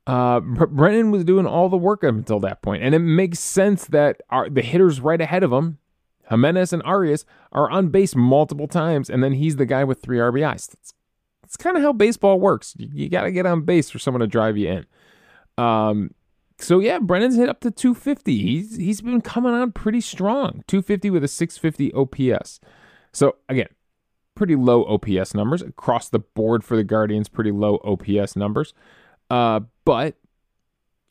Uh, 0.09 0.41
Brennan 0.41 1.13
was 1.13 1.23
doing 1.23 1.47
all 1.47 1.69
the 1.69 1.77
work 1.77 2.03
until 2.03 2.41
that 2.41 2.63
point, 2.63 2.83
and 2.83 2.97
it 2.97 2.99
makes 2.99 3.39
sense 3.39 3.85
that 3.85 4.23
our, 4.29 4.51
the 4.51 4.63
hitters 4.63 5.01
right 5.01 5.21
ahead 5.21 5.45
of 5.45 5.53
him, 5.53 5.79
Giménez 6.33 6.73
and 6.73 6.83
Arias, 6.83 7.25
are 7.53 7.71
on 7.71 7.91
base 7.91 8.17
multiple 8.17 8.67
times, 8.67 9.09
and 9.09 9.23
then 9.23 9.35
he's 9.35 9.55
the 9.55 9.67
guy 9.67 9.85
with 9.85 10.03
three 10.03 10.19
RBIs. 10.19 10.69
That's 10.71 10.95
it's 11.51 11.57
kind 11.57 11.77
of 11.77 11.83
how 11.83 11.93
baseball 11.93 12.39
works. 12.39 12.77
You, 12.79 12.89
you 12.93 13.09
got 13.09 13.23
to 13.23 13.33
get 13.33 13.45
on 13.45 13.63
base 13.63 13.91
for 13.91 13.99
someone 13.99 14.21
to 14.21 14.29
drive 14.29 14.57
you 14.57 14.69
in. 14.69 14.87
Um, 15.59 16.15
so 16.61 16.79
yeah, 16.79 17.01
Brennan's 17.01 17.35
hit 17.35 17.49
up 17.49 17.59
to 17.63 17.73
250. 17.73 18.39
He's 18.39 18.77
he's 18.77 19.01
been 19.01 19.21
coming 19.21 19.53
on 19.53 19.73
pretty 19.73 20.01
strong. 20.01 20.63
250 20.69 21.11
with 21.11 21.25
a 21.25 21.29
650 21.29 21.93
OPS. 21.93 22.61
So 23.13 23.35
again, 23.49 23.67
pretty 24.37 24.55
low 24.55 24.85
OPS 24.85 25.35
numbers 25.35 25.61
across 25.61 26.09
the 26.09 26.21
board 26.21 26.63
for 26.63 26.77
the 26.77 26.85
Guardians. 26.85 27.29
Pretty 27.29 27.51
low 27.51 27.81
OPS 27.83 28.37
numbers. 28.37 28.73
Uh, 29.29 29.59
but 29.85 30.15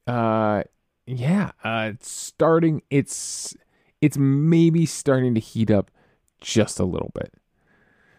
uh, 0.08 0.64
yeah, 1.06 1.52
uh, 1.66 1.90
it's 1.96 2.10
starting. 2.10 2.82
It's 2.90 3.58
it's 4.00 4.18
maybe 4.18 4.86
starting 4.86 5.34
to 5.34 5.42
heat 5.42 5.70
up 5.70 5.92
just 6.40 6.80
a 6.80 6.86
little 6.86 7.12
bit. 7.14 7.34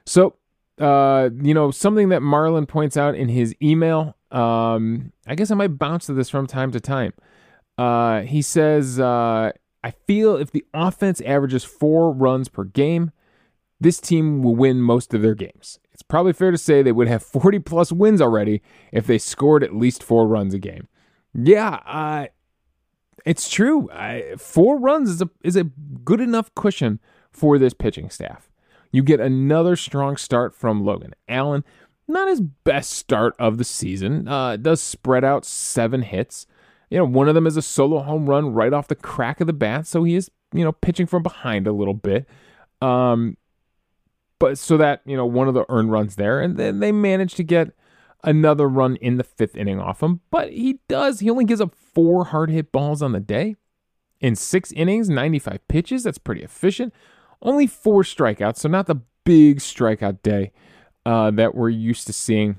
So 0.05 0.35
uh, 0.81 1.31
you 1.43 1.55
know, 1.55 1.71
something 1.71 2.09
that 2.09 2.23
Marlon 2.23 2.67
points 2.67 2.97
out 2.97 3.15
in 3.15 3.29
his 3.29 3.55
email. 3.63 4.17
Um, 4.31 5.13
I 5.27 5.35
guess 5.35 5.51
I 5.51 5.55
might 5.55 5.79
bounce 5.79 6.07
to 6.07 6.15
this 6.15 6.31
from 6.31 6.47
time 6.47 6.71
to 6.73 6.81
time. 6.81 7.13
Uh, 7.77 8.23
he 8.23 8.43
says, 8.43 8.99
uh, 8.99 9.53
I 9.85 9.91
feel 10.07 10.37
if 10.37 10.51
the 10.51 10.65
offense 10.75 11.21
averages 11.23 11.65
four 11.65 12.13
runs 12.13 12.49
per 12.49 12.65
game, 12.65 13.13
this 13.81 14.01
team 14.01 14.43
will 14.43 14.57
win 14.57 14.81
most 14.81 15.15
of 15.15 15.23
their 15.23 15.35
games. 15.35 15.79
It's 15.93 16.03
probably 16.03 16.33
fair 16.33 16.51
to 16.51 16.59
say 16.59 16.83
they 16.83 16.93
would 16.93 17.09
have 17.09 17.23
40 17.23 17.59
plus 17.61 17.93
wins 17.93 18.21
already 18.21 18.63
if 18.93 19.07
they 19.07 19.19
scored 19.19 19.63
at 19.63 19.75
least 19.75 20.03
four 20.03 20.27
runs 20.27 20.55
a 20.55 20.59
game. 20.59 20.89
Yeah, 21.35 21.81
uh, 21.87 22.27
it's 23.25 23.49
true. 23.49 23.91
I, 23.91 24.35
four 24.37 24.79
runs 24.79 25.11
is 25.11 25.23
a 25.23 25.31
is 25.45 25.57
a 25.57 25.65
good 26.05 26.21
enough 26.21 26.53
cushion 26.55 26.99
for 27.31 27.59
this 27.59 27.73
pitching 27.73 28.11
staff. 28.11 28.50
You 28.91 29.03
get 29.03 29.21
another 29.21 29.77
strong 29.77 30.17
start 30.17 30.55
from 30.55 30.85
Logan 30.85 31.15
Allen. 31.29 31.65
not 32.09 32.29
his 32.29 32.41
best 32.41 32.91
start 32.91 33.35
of 33.39 33.59
the 33.59 33.65
season. 33.65 34.27
Uh, 34.27 34.57
does 34.57 34.83
spread 34.83 35.25
out 35.25 35.45
seven 35.45 36.03
hits. 36.03 36.47
You 36.91 36.99
know, 36.99 37.05
one 37.05 37.29
of 37.29 37.35
them 37.37 37.47
is 37.47 37.57
a 37.57 37.63
solo 37.63 38.01
home 38.01 38.29
run 38.29 38.53
right 38.53 38.73
off 38.73 38.89
the 38.89 38.97
crack 38.97 39.41
of 39.41 39.47
the 39.47 39.53
bat, 39.53 39.87
so 39.87 40.03
he 40.03 40.17
is 40.17 40.31
you 40.53 40.65
know 40.65 40.73
pitching 40.73 41.07
from 41.07 41.23
behind 41.23 41.67
a 41.67 41.73
little 41.73 41.95
bit. 41.95 42.27
Um, 42.83 43.37
but 44.41 44.59
so 44.59 44.77
that 44.77 45.03
you 45.05 45.17
know 45.17 45.27
one 45.27 45.47
of 45.47 45.55
the 45.55 45.65
earned 45.69 45.93
runs 45.93 46.17
there, 46.17 46.41
and 46.41 46.57
then 46.57 46.81
they 46.81 46.91
managed 46.91 47.37
to 47.37 47.45
get 47.45 47.71
another 48.25 48.69
run 48.69 48.97
in 48.97 49.17
the 49.17 49.25
fifth 49.25 49.57
inning 49.57 49.81
off 49.81 50.03
him. 50.03 50.21
But 50.31 50.53
he 50.53 50.81
does. 50.89 51.21
He 51.21 51.31
only 51.31 51.45
gives 51.45 51.61
up 51.61 51.75
four 51.75 52.27
hard 52.27 52.51
hit 52.51 52.73
balls 52.73 53.03
on 53.03 53.13
the 53.13 53.21
day 53.21 53.57
in 54.21 54.37
six 54.37 54.73
innings, 54.73 55.09
95 55.09 55.67
pitches. 55.69 56.03
That's 56.03 56.19
pretty 56.19 56.43
efficient. 56.43 56.93
Only 57.43 57.67
four 57.67 58.03
strikeouts, 58.03 58.59
so 58.59 58.69
not 58.69 58.87
the 58.87 59.01
big 59.25 59.59
strikeout 59.59 60.23
day 60.23 60.53
uh, 61.07 61.31
that 61.33 61.55
we're 61.55 61.71
used 61.71 62.07
to 62.07 62.13
seeing 62.13 62.59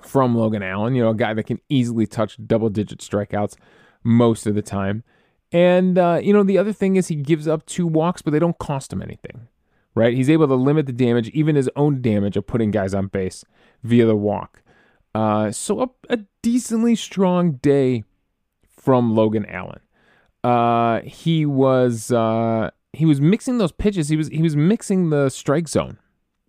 from 0.00 0.34
Logan 0.34 0.62
Allen. 0.62 0.94
You 0.94 1.02
know, 1.02 1.10
a 1.10 1.14
guy 1.14 1.34
that 1.34 1.44
can 1.44 1.60
easily 1.68 2.06
touch 2.06 2.38
double 2.46 2.70
digit 2.70 3.00
strikeouts 3.00 3.56
most 4.02 4.46
of 4.46 4.54
the 4.54 4.62
time. 4.62 5.04
And, 5.52 5.98
uh, 5.98 6.20
you 6.22 6.32
know, 6.32 6.42
the 6.42 6.58
other 6.58 6.72
thing 6.72 6.96
is 6.96 7.08
he 7.08 7.16
gives 7.16 7.46
up 7.46 7.66
two 7.66 7.86
walks, 7.86 8.22
but 8.22 8.30
they 8.30 8.38
don't 8.38 8.58
cost 8.58 8.92
him 8.92 9.02
anything, 9.02 9.48
right? 9.94 10.14
He's 10.14 10.30
able 10.30 10.48
to 10.48 10.54
limit 10.54 10.86
the 10.86 10.92
damage, 10.92 11.28
even 11.30 11.56
his 11.56 11.68
own 11.76 12.00
damage 12.00 12.38
of 12.38 12.46
putting 12.46 12.70
guys 12.70 12.94
on 12.94 13.08
base 13.08 13.44
via 13.82 14.06
the 14.06 14.16
walk. 14.16 14.62
Uh, 15.14 15.50
so 15.50 15.82
a, 15.82 15.90
a, 16.08 16.20
decently 16.40 16.96
strong 16.96 17.52
day 17.52 18.02
from 18.66 19.14
Logan 19.14 19.44
Allen. 19.44 19.80
Uh, 20.42 21.02
he 21.02 21.44
was 21.44 22.10
uh, 22.10 22.70
he 22.92 23.06
was 23.06 23.20
mixing 23.20 23.58
those 23.58 23.72
pitches. 23.72 24.08
He 24.08 24.16
was 24.16 24.28
he 24.28 24.42
was 24.42 24.56
mixing 24.56 25.10
the 25.10 25.28
strike 25.30 25.68
zone 25.68 25.98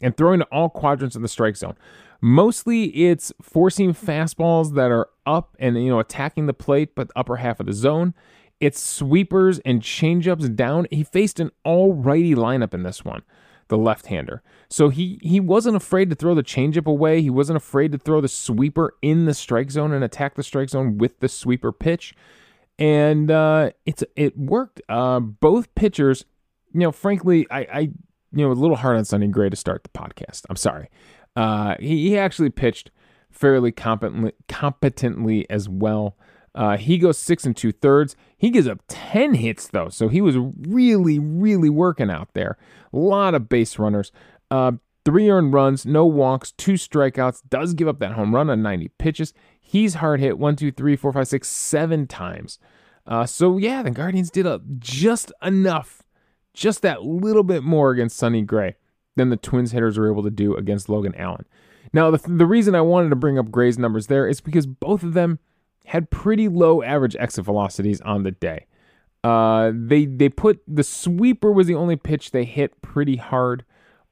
and 0.01 0.15
throwing 0.15 0.39
to 0.39 0.45
all 0.45 0.69
quadrants 0.69 1.15
of 1.15 1.21
the 1.21 1.27
strike 1.27 1.55
zone. 1.55 1.75
Mostly 2.21 2.85
it's 3.07 3.33
seam 3.69 3.93
fastballs 3.93 4.75
that 4.75 4.91
are 4.91 5.09
up 5.25 5.55
and 5.59 5.81
you 5.81 5.89
know 5.89 5.99
attacking 5.99 6.45
the 6.45 6.53
plate, 6.53 6.95
but 6.95 7.09
the 7.09 7.19
upper 7.19 7.37
half 7.37 7.59
of 7.59 7.65
the 7.65 7.73
zone. 7.73 8.13
It's 8.59 8.81
sweepers 8.81 9.59
and 9.59 9.81
changeups 9.81 10.55
down. 10.55 10.87
He 10.89 11.03
faced 11.03 11.39
an 11.39 11.51
all 11.65 11.93
righty 11.93 12.33
lineup 12.33 12.73
in 12.73 12.83
this 12.83 13.03
one, 13.03 13.23
the 13.67 13.77
left 13.77 14.05
hander. 14.05 14.41
So 14.69 14.89
he 14.89 15.19
he 15.21 15.39
wasn't 15.39 15.75
afraid 15.75 16.09
to 16.09 16.15
throw 16.15 16.33
the 16.33 16.43
changeup 16.43 16.85
away. 16.85 17.21
He 17.21 17.29
wasn't 17.29 17.57
afraid 17.57 17.91
to 17.93 17.97
throw 17.97 18.21
the 18.21 18.27
sweeper 18.27 18.95
in 19.01 19.25
the 19.25 19.33
strike 19.33 19.71
zone 19.71 19.91
and 19.91 20.03
attack 20.03 20.35
the 20.35 20.43
strike 20.43 20.69
zone 20.69 20.97
with 20.97 21.19
the 21.19 21.29
sweeper 21.29 21.71
pitch. 21.71 22.15
And 22.79 23.29
uh, 23.29 23.71
it's 23.85 24.03
it 24.15 24.37
worked. 24.37 24.81
Uh, 24.89 25.19
both 25.19 25.73
pitchers, 25.75 26.25
you 26.73 26.79
know, 26.79 26.91
frankly, 26.91 27.47
I, 27.49 27.59
I 27.59 27.79
you 28.33 28.45
know, 28.45 28.51
a 28.51 28.53
little 28.53 28.75
hard 28.75 28.97
on 28.97 29.05
Sonny 29.05 29.27
Gray 29.27 29.49
to 29.49 29.55
start 29.55 29.83
the 29.83 29.89
podcast. 29.89 30.41
I'm 30.49 30.55
sorry. 30.55 30.89
Uh, 31.35 31.75
he, 31.79 32.09
he 32.09 32.17
actually 32.17 32.49
pitched 32.49 32.91
fairly 33.29 33.71
competently, 33.71 34.33
competently 34.47 35.49
as 35.49 35.69
well. 35.69 36.17
Uh, 36.55 36.77
he 36.77 36.97
goes 36.97 37.17
six 37.17 37.45
and 37.45 37.55
two 37.55 37.71
thirds. 37.71 38.15
He 38.37 38.49
gives 38.49 38.67
up 38.67 38.81
10 38.87 39.35
hits, 39.35 39.67
though. 39.67 39.89
So 39.89 40.07
he 40.07 40.21
was 40.21 40.35
really, 40.37 41.19
really 41.19 41.69
working 41.69 42.11
out 42.11 42.29
there. 42.33 42.57
A 42.91 42.97
lot 42.97 43.33
of 43.33 43.49
base 43.49 43.79
runners. 43.79 44.11
Uh, 44.51 44.73
three 45.05 45.29
earned 45.29 45.53
runs, 45.53 45.85
no 45.85 46.05
walks, 46.05 46.51
two 46.51 46.73
strikeouts. 46.73 47.41
Does 47.49 47.73
give 47.73 47.87
up 47.87 47.99
that 47.99 48.13
home 48.13 48.35
run 48.35 48.49
on 48.49 48.61
90 48.61 48.89
pitches. 48.99 49.33
He's 49.59 49.95
hard 49.95 50.19
hit 50.19 50.37
one, 50.37 50.55
two, 50.55 50.71
three, 50.71 50.95
four, 50.95 51.11
five, 51.11 51.27
six, 51.27 51.47
seven 51.47 52.05
times. 52.05 52.59
Uh, 53.07 53.25
so 53.25 53.57
yeah, 53.57 53.81
the 53.81 53.91
Guardians 53.91 54.29
did 54.29 54.45
a, 54.45 54.61
just 54.77 55.31
enough 55.41 56.02
just 56.53 56.81
that 56.81 57.03
little 57.03 57.43
bit 57.43 57.63
more 57.63 57.91
against 57.91 58.17
Sonny 58.17 58.41
Gray 58.41 58.75
than 59.15 59.29
the 59.29 59.37
Twins 59.37 59.71
hitters 59.71 59.97
were 59.97 60.11
able 60.11 60.23
to 60.23 60.31
do 60.31 60.55
against 60.55 60.89
Logan 60.89 61.15
Allen. 61.15 61.45
Now, 61.91 62.11
the, 62.11 62.17
the 62.27 62.45
reason 62.45 62.75
I 62.75 62.81
wanted 62.81 63.09
to 63.09 63.15
bring 63.15 63.37
up 63.37 63.51
Gray's 63.51 63.77
numbers 63.77 64.07
there 64.07 64.27
is 64.27 64.41
because 64.41 64.65
both 64.65 65.03
of 65.03 65.13
them 65.13 65.39
had 65.85 66.09
pretty 66.09 66.47
low 66.47 66.81
average 66.81 67.15
exit 67.17 67.45
velocities 67.45 68.01
on 68.01 68.23
the 68.23 68.31
day. 68.31 68.65
Uh, 69.23 69.71
they 69.73 70.05
they 70.05 70.27
put 70.27 70.61
the 70.67 70.83
sweeper 70.83 71.51
was 71.51 71.67
the 71.67 71.75
only 71.75 71.95
pitch 71.95 72.31
they 72.31 72.43
hit 72.43 72.81
pretty 72.81 73.15
hard 73.15 73.63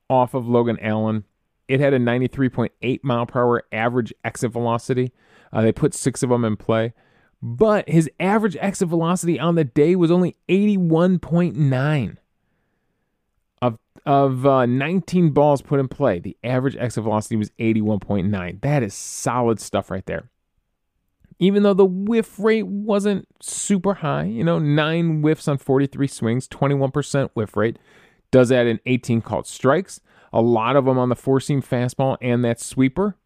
off 0.10 0.34
of 0.34 0.48
Logan 0.48 0.78
Allen. 0.80 1.26
It 1.68 1.80
had 1.80 1.94
a 1.94 2.00
93.8 2.00 3.00
mile 3.04 3.26
per 3.26 3.42
hour 3.42 3.64
average 3.72 4.14
exit 4.24 4.52
velocity. 4.52 5.12
Uh, 5.52 5.62
they 5.62 5.72
put 5.72 5.94
six 5.94 6.24
of 6.24 6.30
them 6.30 6.46
in 6.46 6.56
play, 6.56 6.94
but 7.42 7.90
his 7.90 8.10
average 8.20 8.56
exit 8.62 8.88
velocity 8.88 9.40
on 9.40 9.56
the 9.56 9.64
day 9.64 9.96
was 9.96 10.12
only 10.12 10.36
81.9 10.48 12.18
of 14.06 14.46
uh, 14.46 14.66
19 14.66 15.32
balls 15.32 15.62
put 15.62 15.80
in 15.80 15.88
play, 15.88 16.20
the 16.20 16.38
average 16.44 16.76
exit 16.78 17.04
velocity 17.04 17.36
was 17.36 17.52
81.9. 17.60 18.62
That 18.62 18.84
is 18.84 18.94
solid 18.94 19.60
stuff 19.60 19.92
right 19.92 20.06
there. 20.06 20.30
Even 21.40 21.64
though 21.64 21.74
the 21.74 21.86
whiff 21.86 22.40
rate 22.40 22.68
wasn't 22.68 23.28
super 23.42 23.96
high, 23.96 24.26
you 24.26 24.44
know, 24.44 24.60
nine 24.60 25.22
whiffs 25.22 25.48
on 25.48 25.58
43 25.58 26.08
swings, 26.08 26.48
21% 26.48 27.30
whiff 27.34 27.58
rate, 27.58 27.78
does 28.32 28.52
add 28.52 28.68
in 28.68 28.80
18 28.86 29.22
called 29.22 29.48
strikes, 29.48 30.02
a 30.32 30.42
lot 30.42 30.76
of 30.76 30.86
them 30.86 30.98
on 30.98 31.10
the 31.10 31.16
four 31.16 31.40
seam 31.40 31.62
fastball 31.62 32.18
and 32.22 32.46
that 32.46 32.60
sweeper. 32.60 33.18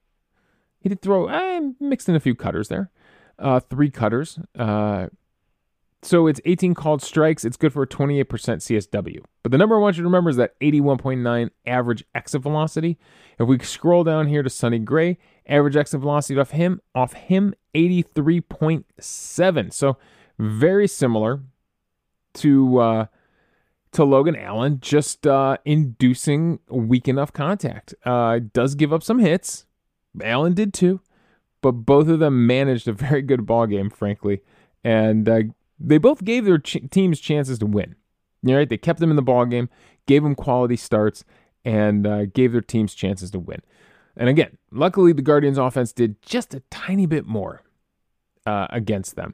He 0.80 0.90
did 0.90 1.02
throw, 1.02 1.28
I 1.28 1.56
eh, 1.56 1.62
mixed 1.80 2.08
in 2.10 2.16
a 2.16 2.20
few 2.20 2.36
cutters 2.36 2.68
there, 2.70 2.90
uh, 3.38 3.60
three 3.60 3.90
cutters. 3.90 4.40
Uh, 4.58 5.08
so 6.06 6.28
it's 6.28 6.40
18 6.46 6.76
called 6.76 7.02
strikes. 7.02 7.44
It's 7.44 7.58
good 7.58 7.74
for 7.74 7.82
a 7.82 7.88
28% 7.88 8.26
CSW. 8.26 9.24
But 9.42 9.52
the 9.52 9.58
number 9.58 9.76
I 9.76 9.80
want 9.80 9.98
you 9.98 10.04
to 10.04 10.08
remember 10.08 10.30
is 10.30 10.36
that 10.36 10.60
81.9 10.60 11.50
average 11.66 12.04
exit 12.14 12.44
velocity. 12.44 13.00
If 13.40 13.48
we 13.48 13.58
scroll 13.60 14.04
down 14.04 14.28
here 14.28 14.44
to 14.44 14.50
Sonny 14.50 14.78
Gray, 14.78 15.18
average 15.48 15.76
exit 15.76 16.02
velocity 16.02 16.40
off 16.40 16.52
him, 16.52 16.80
off 16.94 17.14
him 17.14 17.56
83.7. 17.74 19.74
So 19.74 19.98
very 20.38 20.88
similar 20.88 21.42
to 22.36 22.80
uh, 22.80 23.06
to 23.94 24.04
Logan 24.04 24.36
Allen, 24.36 24.80
just 24.82 25.26
uh, 25.26 25.58
inducing 25.66 26.60
weak 26.70 27.08
enough 27.08 27.34
contact. 27.34 27.96
Uh, 28.06 28.42
does 28.54 28.76
give 28.76 28.94
up 28.94 29.02
some 29.02 29.20
hits. 29.20 29.66
Allen 30.22 30.54
did 30.54 30.74
too, 30.74 31.02
but 31.62 31.72
both 31.72 32.10
of 32.10 32.20
them 32.20 32.46
managed 32.46 32.88
a 32.88 32.94
very 32.94 33.24
good 33.24 33.48
ball 33.48 33.66
game, 33.66 33.90
frankly, 33.90 34.42
and 34.84 35.28
uh, 35.28 35.40
they 35.80 35.98
both 35.98 36.24
gave 36.24 36.46
their 36.46 36.58
ch- 36.58 36.90
teams 36.92 37.20
chances 37.20 37.60
to 37.60 37.66
win. 37.66 37.96
Right? 38.44 38.70
They 38.70 38.78
kept 38.78 39.00
them 39.00 39.10
in 39.10 39.16
the 39.16 39.22
ball 39.22 39.46
game, 39.46 39.70
gave 40.06 40.24
them 40.24 40.36
quality 40.36 40.76
starts, 40.76 41.24
and 41.64 42.06
uh, 42.06 42.26
gave 42.26 42.52
their 42.52 42.62
teams 42.62 42.94
chances 42.94 43.32
to 43.32 43.40
win. 43.40 43.62
And 44.16 44.30
again, 44.30 44.58
luckily 44.72 45.14
the 45.14 45.22
Guardians' 45.22 45.58
offense 45.58 45.92
did 45.92 46.22
just 46.22 46.54
a 46.54 46.62
tiny 46.70 47.06
bit 47.06 47.26
more 47.26 47.64
uh, 48.46 48.68
against 48.70 49.16
them. 49.16 49.34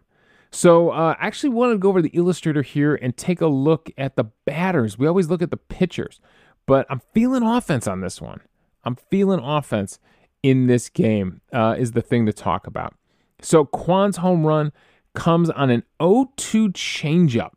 So 0.49 0.91
uh, 0.91 1.15
I 1.19 1.27
actually 1.27 1.49
wanted 1.49 1.73
to 1.73 1.79
go 1.79 1.89
over 1.89 2.01
the 2.01 2.09
illustrator 2.09 2.61
here 2.61 2.95
and 2.95 3.15
take 3.15 3.41
a 3.41 3.47
look 3.47 3.89
at 3.97 4.15
the 4.15 4.25
batters. 4.45 4.97
We 4.97 5.07
always 5.07 5.29
look 5.29 5.41
at 5.41 5.51
the 5.51 5.57
pitchers, 5.57 6.19
but 6.65 6.85
I'm 6.89 7.01
feeling 7.13 7.43
offense 7.43 7.87
on 7.87 8.01
this 8.01 8.21
one. 8.21 8.41
I'm 8.83 8.95
feeling 8.95 9.39
offense 9.39 9.99
in 10.43 10.67
this 10.67 10.89
game 10.89 11.41
uh, 11.53 11.75
is 11.77 11.91
the 11.91 12.01
thing 12.01 12.25
to 12.25 12.33
talk 12.33 12.67
about. 12.67 12.95
So 13.41 13.65
Kwan's 13.65 14.17
home 14.17 14.45
run 14.45 14.71
comes 15.13 15.49
on 15.49 15.69
an 15.69 15.83
0-2 15.99 16.71
changeup 16.73 17.51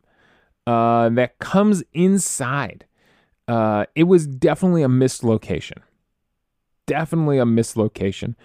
uh, 0.66 1.08
that 1.11 1.38
comes 1.38 1.82
inside. 1.92 2.87
Uh, 3.46 3.84
it 3.94 4.04
was 4.04 4.26
definitely 4.26 4.82
a 4.82 4.88
mislocation. 4.88 5.78
Definitely 6.87 7.38
a 7.38 7.44
mislocation. 7.44 8.37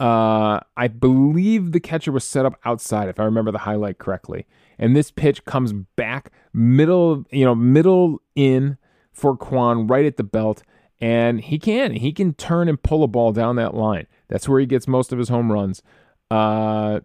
Uh, 0.00 0.60
I 0.76 0.88
believe 0.88 1.72
the 1.72 1.80
catcher 1.80 2.12
was 2.12 2.24
set 2.24 2.46
up 2.46 2.58
outside, 2.64 3.08
if 3.08 3.18
I 3.18 3.24
remember 3.24 3.50
the 3.50 3.58
highlight 3.58 3.98
correctly. 3.98 4.46
And 4.78 4.94
this 4.94 5.10
pitch 5.10 5.44
comes 5.44 5.72
back 5.72 6.32
middle, 6.52 7.24
you 7.30 7.44
know, 7.44 7.54
middle 7.54 8.22
in 8.36 8.78
for 9.12 9.36
Kwan 9.36 9.88
right 9.88 10.06
at 10.06 10.16
the 10.16 10.24
belt. 10.24 10.62
And 11.00 11.40
he 11.40 11.58
can. 11.58 11.92
He 11.92 12.12
can 12.12 12.34
turn 12.34 12.68
and 12.68 12.80
pull 12.80 13.02
a 13.02 13.08
ball 13.08 13.32
down 13.32 13.56
that 13.56 13.74
line. 13.74 14.06
That's 14.28 14.48
where 14.48 14.60
he 14.60 14.66
gets 14.66 14.86
most 14.86 15.12
of 15.12 15.18
his 15.18 15.28
home 15.28 15.50
runs. 15.50 15.82
Uh, 16.30 17.00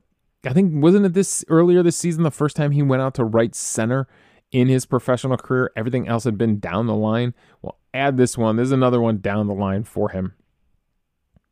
I 0.46 0.54
think 0.54 0.84
wasn't 0.84 1.06
it 1.06 1.14
this 1.14 1.46
earlier 1.48 1.84
this 1.84 1.98
season 1.98 2.24
the 2.24 2.32
first 2.32 2.56
time 2.56 2.72
he 2.72 2.82
went 2.82 3.02
out 3.02 3.14
to 3.16 3.24
right 3.24 3.56
center 3.56 4.08
in 4.52 4.68
his 4.68 4.86
professional 4.86 5.38
career. 5.38 5.72
Everything 5.76 6.08
else 6.08 6.24
had 6.24 6.38
been 6.38 6.60
down 6.60 6.88
the 6.88 6.96
line. 6.96 7.34
Well, 7.62 7.80
add 7.94 8.18
this 8.18 8.38
one. 8.38 8.56
There's 8.56 8.72
another 8.72 9.02
one 9.02 9.20
down 9.20 9.48
the 9.48 9.54
line 9.54 9.84
for 9.84 10.10
him. 10.10 10.34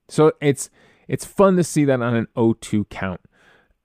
So 0.07 0.33
it's 0.41 0.69
it's 1.07 1.25
fun 1.25 1.57
to 1.57 1.63
see 1.63 1.83
that 1.85 2.01
on 2.01 2.15
an 2.15 2.27
0-2 2.37 2.87
count. 2.89 3.21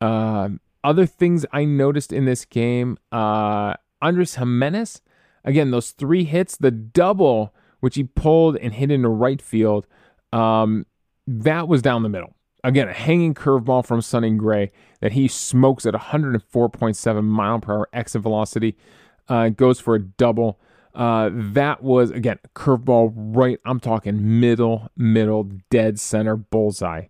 Uh, 0.01 0.51
other 0.85 1.07
things 1.07 1.45
I 1.53 1.65
noticed 1.65 2.13
in 2.13 2.25
this 2.25 2.45
game, 2.45 2.99
uh, 3.11 3.75
Andres 4.01 4.37
Gimenez, 4.37 5.01
again 5.45 5.71
those 5.71 5.91
three 5.91 6.25
hits, 6.25 6.57
the 6.57 6.71
double 6.71 7.55
which 7.81 7.97
he 7.97 8.05
pulled 8.05 8.57
and 8.57 8.75
hit 8.75 8.91
into 8.91 9.09
right 9.09 9.41
field, 9.41 9.87
um, 10.33 10.87
that 11.27 11.69
was 11.69 11.83
down 11.83 12.03
the 12.03 12.09
middle. 12.09 12.36
Again, 12.65 12.89
a 12.89 12.93
hanging 12.93 13.35
curveball 13.35 13.87
from 13.87 14.01
Sonny 14.01 14.31
Gray 14.31 14.73
that 15.01 15.13
he 15.13 15.29
smokes 15.29 15.87
at 15.87 15.95
104.7 15.95 17.25
mile 17.25 17.61
per 17.61 17.73
hour 17.73 17.89
exit 17.93 18.23
velocity. 18.23 18.77
Uh, 19.29 19.49
goes 19.49 19.81
for 19.81 19.95
a 19.95 20.01
double. 20.01 20.59
Uh, 20.95 21.31
that 21.33 21.83
was 21.83 22.11
again 22.11 22.39
curveball 22.55 23.13
right. 23.15 23.61
I'm 23.67 23.81
talking 23.81 24.41
middle, 24.41 24.89
middle, 24.97 25.51
dead 25.69 26.01
center, 26.01 26.37
bullseye. 26.37 27.07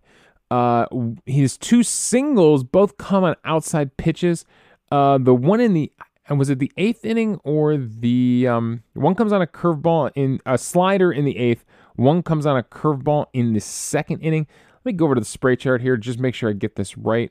Uh, 0.51 0.85
his 1.25 1.57
two 1.57 1.83
singles 1.83 2.63
both 2.63 2.97
come 2.97 3.23
on 3.23 3.35
outside 3.45 3.95
pitches. 3.97 4.45
Uh, 4.91 5.17
the 5.17 5.33
one 5.33 5.61
in 5.61 5.73
the 5.73 5.91
and 6.27 6.37
was 6.37 6.49
it 6.49 6.59
the 6.59 6.71
eighth 6.77 7.05
inning 7.05 7.39
or 7.43 7.77
the 7.77 8.47
um, 8.47 8.83
one 8.93 9.15
comes 9.15 9.31
on 9.31 9.41
a 9.41 9.47
curveball 9.47 10.11
in 10.15 10.41
a 10.45 10.57
slider 10.57 11.11
in 11.11 11.23
the 11.25 11.37
eighth. 11.37 11.63
One 11.95 12.21
comes 12.21 12.45
on 12.45 12.57
a 12.57 12.63
curveball 12.63 13.27
in 13.33 13.53
the 13.53 13.61
second 13.61 14.19
inning. 14.19 14.47
Let 14.87 14.93
me 14.93 14.97
go 14.99 15.03
over 15.03 15.15
to 15.15 15.19
the 15.19 15.25
spray 15.25 15.57
chart 15.57 15.81
here, 15.81 15.97
just 15.97 16.17
make 16.17 16.33
sure 16.33 16.49
I 16.49 16.53
get 16.53 16.77
this 16.77 16.97
right. 16.97 17.29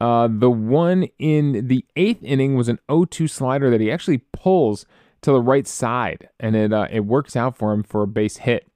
Uh, 0.00 0.28
the 0.30 0.52
one 0.52 1.08
in 1.18 1.66
the 1.66 1.84
eighth 1.96 2.22
inning 2.22 2.54
was 2.54 2.68
an 2.68 2.78
0-2 2.88 3.28
slider 3.28 3.70
that 3.70 3.80
he 3.80 3.90
actually 3.90 4.18
pulls 4.32 4.86
to 5.22 5.32
the 5.32 5.40
right 5.40 5.66
side, 5.66 6.28
and 6.38 6.54
it 6.54 6.72
uh, 6.72 6.86
it 6.92 7.00
works 7.00 7.34
out 7.34 7.56
for 7.56 7.72
him 7.72 7.82
for 7.82 8.02
a 8.02 8.06
base 8.06 8.36
hit. 8.36 8.68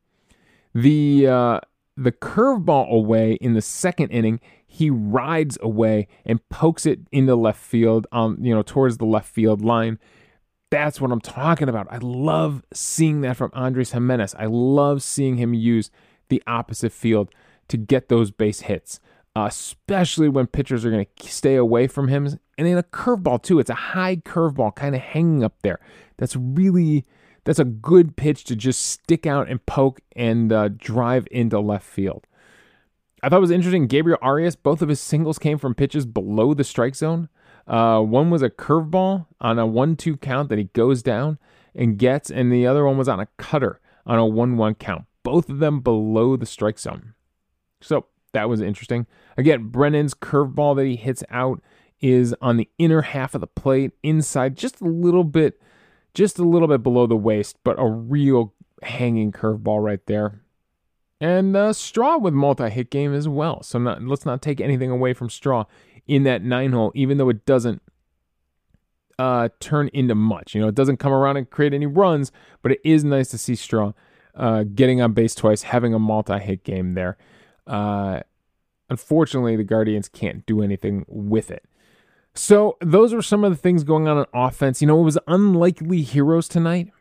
The 0.75 1.29
uh, 1.29 1.61
the 1.97 2.11
curveball 2.11 2.91
away 2.91 3.35
in 3.35 3.53
the 3.55 3.63
second 3.63 4.09
inning, 4.09 4.41
he 4.67 4.91
rides 4.91 5.57
away 5.63 6.09
and 6.25 6.41
pokes 6.49 6.85
it 6.85 6.99
into 7.13 7.37
left 7.37 7.61
field, 7.61 8.09
um, 8.11 8.39
you 8.41 8.53
know, 8.53 8.63
towards 8.63 8.99
the 8.99 9.07
left 9.07 9.33
field 9.33 9.65
line. 9.65 10.01
That's 10.73 11.01
what 11.01 11.13
I'm 11.13 11.21
talking 11.21 11.69
about. 11.69 11.87
I 11.93 11.99
love 11.99 12.65
seeing 12.73 13.21
that 13.21 13.37
from 13.37 13.53
Andres 13.55 13.93
Giménez. 13.93 14.35
I 14.37 14.47
love 14.47 15.05
seeing 15.05 15.37
him 15.37 15.55
use 15.55 15.93
the 16.29 16.43
opposite 16.49 16.91
field 16.91 17.31
to 17.69 17.77
get 17.77 18.09
those 18.09 18.31
base 18.31 18.61
hits, 18.61 19.01
uh, 19.35 19.47
especially 19.49 20.29
when 20.29 20.47
pitchers 20.47 20.85
are 20.85 20.91
going 20.91 21.07
to 21.17 21.29
stay 21.29 21.57
away 21.57 21.87
from 21.87 22.09
him. 22.09 22.27
And 22.59 22.67
in 22.67 22.79
a 22.79 22.83
curveball, 22.83 23.43
too. 23.43 23.59
It's 23.59 23.71
a 23.71 23.75
high 23.75 24.17
curveball 24.17 24.75
kind 24.75 24.95
of 24.95 25.01
hanging 25.01 25.45
up 25.45 25.55
there. 25.63 25.81
That's 26.17 26.37
really 26.37 27.05
that's 27.47 27.61
a 27.61 27.65
good 27.65 28.17
pitch 28.17 28.43
to 28.45 28.57
just 28.57 28.83
stick 28.83 29.25
out 29.25 29.49
and 29.49 29.65
poke 29.67 30.01
and 30.17 30.53
uh, 30.53 30.69
drive 30.69 31.29
into 31.31 31.61
left 31.61 31.87
field. 31.87 32.27
I 33.23 33.29
thought 33.29 33.39
it 33.39 33.41
was 33.41 33.51
interesting. 33.53 33.87
Gabriel 33.87 34.19
Arias, 34.21 34.57
both 34.57 34.83
of 34.83 34.89
his 34.89 35.01
singles 35.01 35.39
came 35.39 35.57
from 35.57 35.75
pitches 35.75 36.07
below 36.07 36.55
the 36.55 36.65
strike 36.65 36.97
zone. 36.97 37.29
Uh, 37.67 38.01
one 38.01 38.31
was 38.31 38.43
a 38.43 38.51
curveball 38.51 39.27
on 39.41 39.59
a 39.59 39.67
1 39.67 39.97
2 39.97 40.17
count 40.17 40.49
that 40.49 40.59
he 40.59 40.65
goes 40.65 41.03
down 41.03 41.39
and 41.75 41.99
gets, 41.99 42.31
and 42.31 42.53
the 42.53 42.67
other 42.67 42.85
one 42.85 42.99
was 42.99 43.09
on 43.09 43.21
a 43.21 43.29
cutter 43.37 43.81
on 44.05 44.19
a 44.19 44.27
1 44.27 44.57
1 44.57 44.75
count. 44.75 45.05
Both 45.23 45.49
of 45.49 45.59
them 45.59 45.81
below 45.81 46.37
the 46.37 46.47
strike 46.47 46.79
zone. 46.79 47.15
So 47.81 48.07
that 48.33 48.49
was 48.49 48.61
interesting. 48.61 49.07
Again, 49.37 49.69
Brennan's 49.69 50.15
curveball 50.15 50.77
that 50.77 50.87
he 50.87 50.97
hits 50.97 51.23
out 51.31 51.63
is 52.01 52.35
on 52.41 52.57
the 52.57 52.69
inner 52.79 53.03
half 53.03 53.35
of 53.35 53.41
the 53.41 53.47
plate, 53.47 53.93
inside 54.03 54.57
just 54.57 54.81
a 54.81 54.85
little 54.85 55.25
bit 55.25 55.61
just 56.15 56.39
a 56.39 56.45
little 56.45 56.67
bit 56.67 56.83
below 56.83 57.07
the 57.07 57.15
waist, 57.17 57.59
but 57.63 57.79
a 57.79 57.87
real 57.87 58.55
hanging 58.83 59.31
curveball 59.31 59.85
right 59.85 60.05
there. 60.07 60.41
And 61.21 61.55
uh, 61.55 61.75
Straw 61.75 62.17
with 62.17 62.33
multi 62.33 62.71
hit 62.71 62.91
game 62.91 63.15
as 63.15 63.29
well. 63.29 63.63
So 63.63 63.79
not, 63.79 64.03
let's 64.03 64.25
not 64.25 64.41
take 64.41 64.61
anything 64.61 64.91
away 64.91 65.13
from 65.13 65.29
Straw 65.29 65.65
in 66.07 66.23
that 66.25 66.43
nine 66.43 66.73
hole, 66.73 66.91
even 66.95 67.19
though 67.19 67.29
it 67.29 67.45
doesn't 67.45 67.83
uh, 69.19 69.51
turn 69.61 69.89
into 69.93 70.15
much. 70.15 70.55
You 70.55 70.63
know, 70.63 70.69
it 70.69 70.75
doesn't 70.75 70.99
come 70.99 71.13
around 71.13 71.37
and 71.37 71.49
create 71.49 71.75
any 71.75 71.87
runs, 71.87 72.33
but 72.63 72.73
it 72.73 72.81
is 72.83 73.05
nice 73.05 73.29
to 73.29 73.39
see 73.39 73.55
Straw 73.55 73.93
uh, 74.35 74.65
getting 74.65 75.01
on 75.01 75.13
base 75.13 75.35
twice, 75.35 75.63
having 75.63 75.95
a 75.95 75.99
multi 75.99 76.39
hit 76.39 76.65
game 76.65 76.95
there. 76.95 77.17
Uh, 77.67 78.21
unfortunately, 78.89 79.57
the 79.57 79.65
Guardians 79.65 80.09
can't 80.09 80.45
do 80.47 80.63
anything 80.63 81.05
with 81.09 81.51
it. 81.51 81.65
So 82.35 82.77
those 82.81 83.15
were 83.15 83.23
some 83.23 83.45
of 83.45 83.51
the 83.51 83.57
things 83.57 83.83
going 83.83 84.09
on 84.09 84.19
on 84.19 84.27
offense. 84.35 84.81
You 84.81 84.87
know, 84.87 85.01
it 85.01 85.05
was 85.05 85.19
unlikely 85.27 86.03
heroes 86.03 86.49
tonight. 86.49 86.93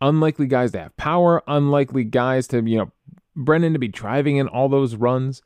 Unlikely 0.00 0.46
guys 0.46 0.72
to 0.72 0.80
have 0.80 0.96
power, 0.96 1.42
unlikely 1.46 2.04
guys 2.04 2.46
to, 2.48 2.62
you 2.62 2.78
know, 2.78 2.92
Brennan 3.34 3.72
to 3.72 3.78
be 3.78 3.88
driving 3.88 4.36
in 4.36 4.48
all 4.48 4.68
those 4.68 4.94
runs. 4.94 5.42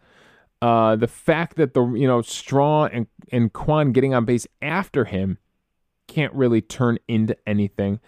Uh, 0.63 0.97
the 0.97 1.07
fact 1.07 1.57
that 1.57 1.75
the 1.75 1.85
you 1.87 2.07
know 2.07 2.23
Straw 2.23 2.87
and 2.87 3.07
and 3.31 3.53
Kwan 3.53 3.93
getting 3.93 4.15
on 4.15 4.25
base 4.25 4.47
after 4.63 5.05
him 5.05 5.39
can't 6.09 6.33
really 6.33 6.63
turn 6.63 6.99
into 7.07 7.37
anything. 7.47 8.01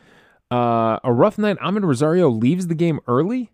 Uh, 0.50 0.98
a 1.04 1.12
rough 1.12 1.36
night. 1.36 1.58
Amed 1.58 1.84
Rosario 1.84 2.30
leaves 2.30 2.68
the 2.68 2.74
game 2.74 3.00
early 3.06 3.52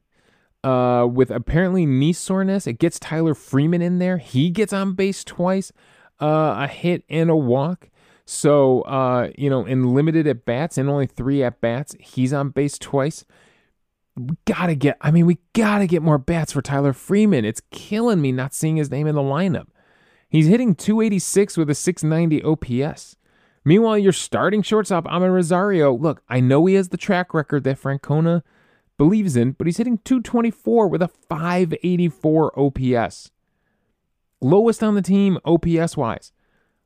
uh, 0.64 1.06
with 1.06 1.30
apparently 1.30 1.86
knee 1.86 2.12
soreness. 2.12 2.66
It 2.66 2.78
gets 2.78 2.98
Tyler 2.98 3.34
Freeman 3.34 3.82
in 3.82 3.98
there. 3.98 4.18
He 4.18 4.50
gets 4.50 4.72
on 4.72 4.94
base 4.94 5.22
twice 5.22 5.72
uh, 6.20 6.56
a 6.58 6.66
hit 6.66 7.04
and 7.08 7.30
a 7.30 7.36
walk. 7.36 7.90
So, 8.24 8.80
uh, 8.82 9.30
you 9.36 9.50
know, 9.50 9.66
in 9.66 9.94
limited 9.94 10.26
at 10.26 10.46
bats 10.46 10.78
and 10.78 10.88
only 10.88 11.06
three 11.06 11.42
at 11.42 11.60
bats, 11.60 11.94
he's 12.00 12.32
on 12.32 12.48
base 12.48 12.78
twice. 12.78 13.26
We 14.16 14.36
gotta 14.46 14.74
get, 14.74 14.96
I 15.00 15.10
mean, 15.10 15.26
we 15.26 15.38
gotta 15.52 15.86
get 15.86 16.02
more 16.02 16.18
bats 16.18 16.52
for 16.52 16.62
Tyler 16.62 16.92
Freeman. 16.92 17.44
It's 17.44 17.60
killing 17.70 18.22
me 18.22 18.32
not 18.32 18.54
seeing 18.54 18.76
his 18.76 18.90
name 18.90 19.06
in 19.06 19.14
the 19.14 19.20
lineup. 19.20 19.66
He's 20.28 20.46
hitting 20.46 20.74
286 20.74 21.56
with 21.56 21.68
a 21.68 21.74
690 21.74 22.42
OPS. 22.42 23.16
Meanwhile, 23.64 23.98
your 23.98 24.12
starting 24.12 24.62
shortstop, 24.62 25.04
Amed 25.04 25.32
Rosario, 25.32 25.92
look, 25.92 26.22
I 26.28 26.40
know 26.40 26.64
he 26.66 26.74
has 26.74 26.88
the 26.88 26.96
track 26.96 27.34
record 27.34 27.64
that 27.64 27.80
Francona 27.80 28.42
believes 28.96 29.36
in, 29.36 29.52
but 29.52 29.66
he's 29.66 29.76
hitting 29.76 29.98
224 30.04 30.88
with 30.88 31.02
a 31.02 31.08
584 31.08 32.58
OPS. 32.58 33.30
Lowest 34.40 34.82
on 34.82 34.94
the 34.94 35.02
team, 35.02 35.38
OPS 35.44 35.96
wise. 35.96 36.32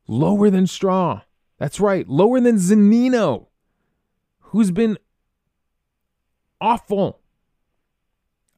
Lower 0.07 0.51
than 0.51 0.67
Straw. 0.67 1.23
That's 1.59 1.81
right. 1.81 2.09
Lower 2.09 2.41
than 2.41 2.57
Zunino, 2.57 3.47
who's 4.39 4.71
been 4.71 4.97
awful. 6.61 7.21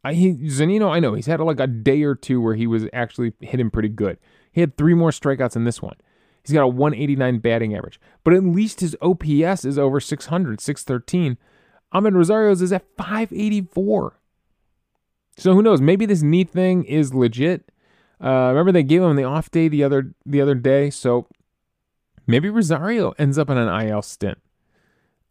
I 0.04 0.14
he, 0.14 0.32
Zunino, 0.32 0.90
I 0.90 1.00
know 1.00 1.14
he's 1.14 1.26
had 1.26 1.40
like 1.40 1.60
a 1.60 1.66
day 1.66 2.02
or 2.02 2.14
two 2.14 2.40
where 2.40 2.54
he 2.54 2.66
was 2.66 2.86
actually 2.92 3.32
hitting 3.40 3.70
pretty 3.70 3.88
good. 3.88 4.18
He 4.52 4.60
had 4.60 4.76
three 4.76 4.94
more 4.94 5.10
strikeouts 5.10 5.56
in 5.56 5.64
this 5.64 5.82
one. 5.82 5.96
He's 6.42 6.54
got 6.54 6.62
a 6.62 6.68
189 6.68 7.38
batting 7.38 7.76
average, 7.76 8.00
but 8.24 8.32
at 8.32 8.42
least 8.42 8.80
his 8.80 8.96
OPS 9.02 9.64
is 9.64 9.78
over 9.78 10.00
600, 10.00 10.60
613. 10.60 11.36
Amed 11.92 12.14
Rosario's 12.14 12.62
is 12.62 12.72
at 12.72 12.84
584. 12.96 14.20
So 15.36 15.54
who 15.54 15.62
knows? 15.62 15.80
Maybe 15.80 16.06
this 16.06 16.22
knee 16.22 16.44
thing 16.44 16.84
is 16.84 17.14
legit. 17.14 17.70
Uh, 18.22 18.48
remember 18.50 18.72
they 18.72 18.82
gave 18.82 19.02
him 19.02 19.16
the 19.16 19.24
off 19.24 19.50
day 19.50 19.68
the 19.68 19.82
other 19.82 20.14
the 20.26 20.40
other 20.40 20.54
day, 20.54 20.90
so 20.90 21.26
maybe 22.26 22.50
Rosario 22.50 23.12
ends 23.18 23.38
up 23.38 23.48
on 23.48 23.56
an 23.56 23.86
IL 23.86 24.02
stint. 24.02 24.38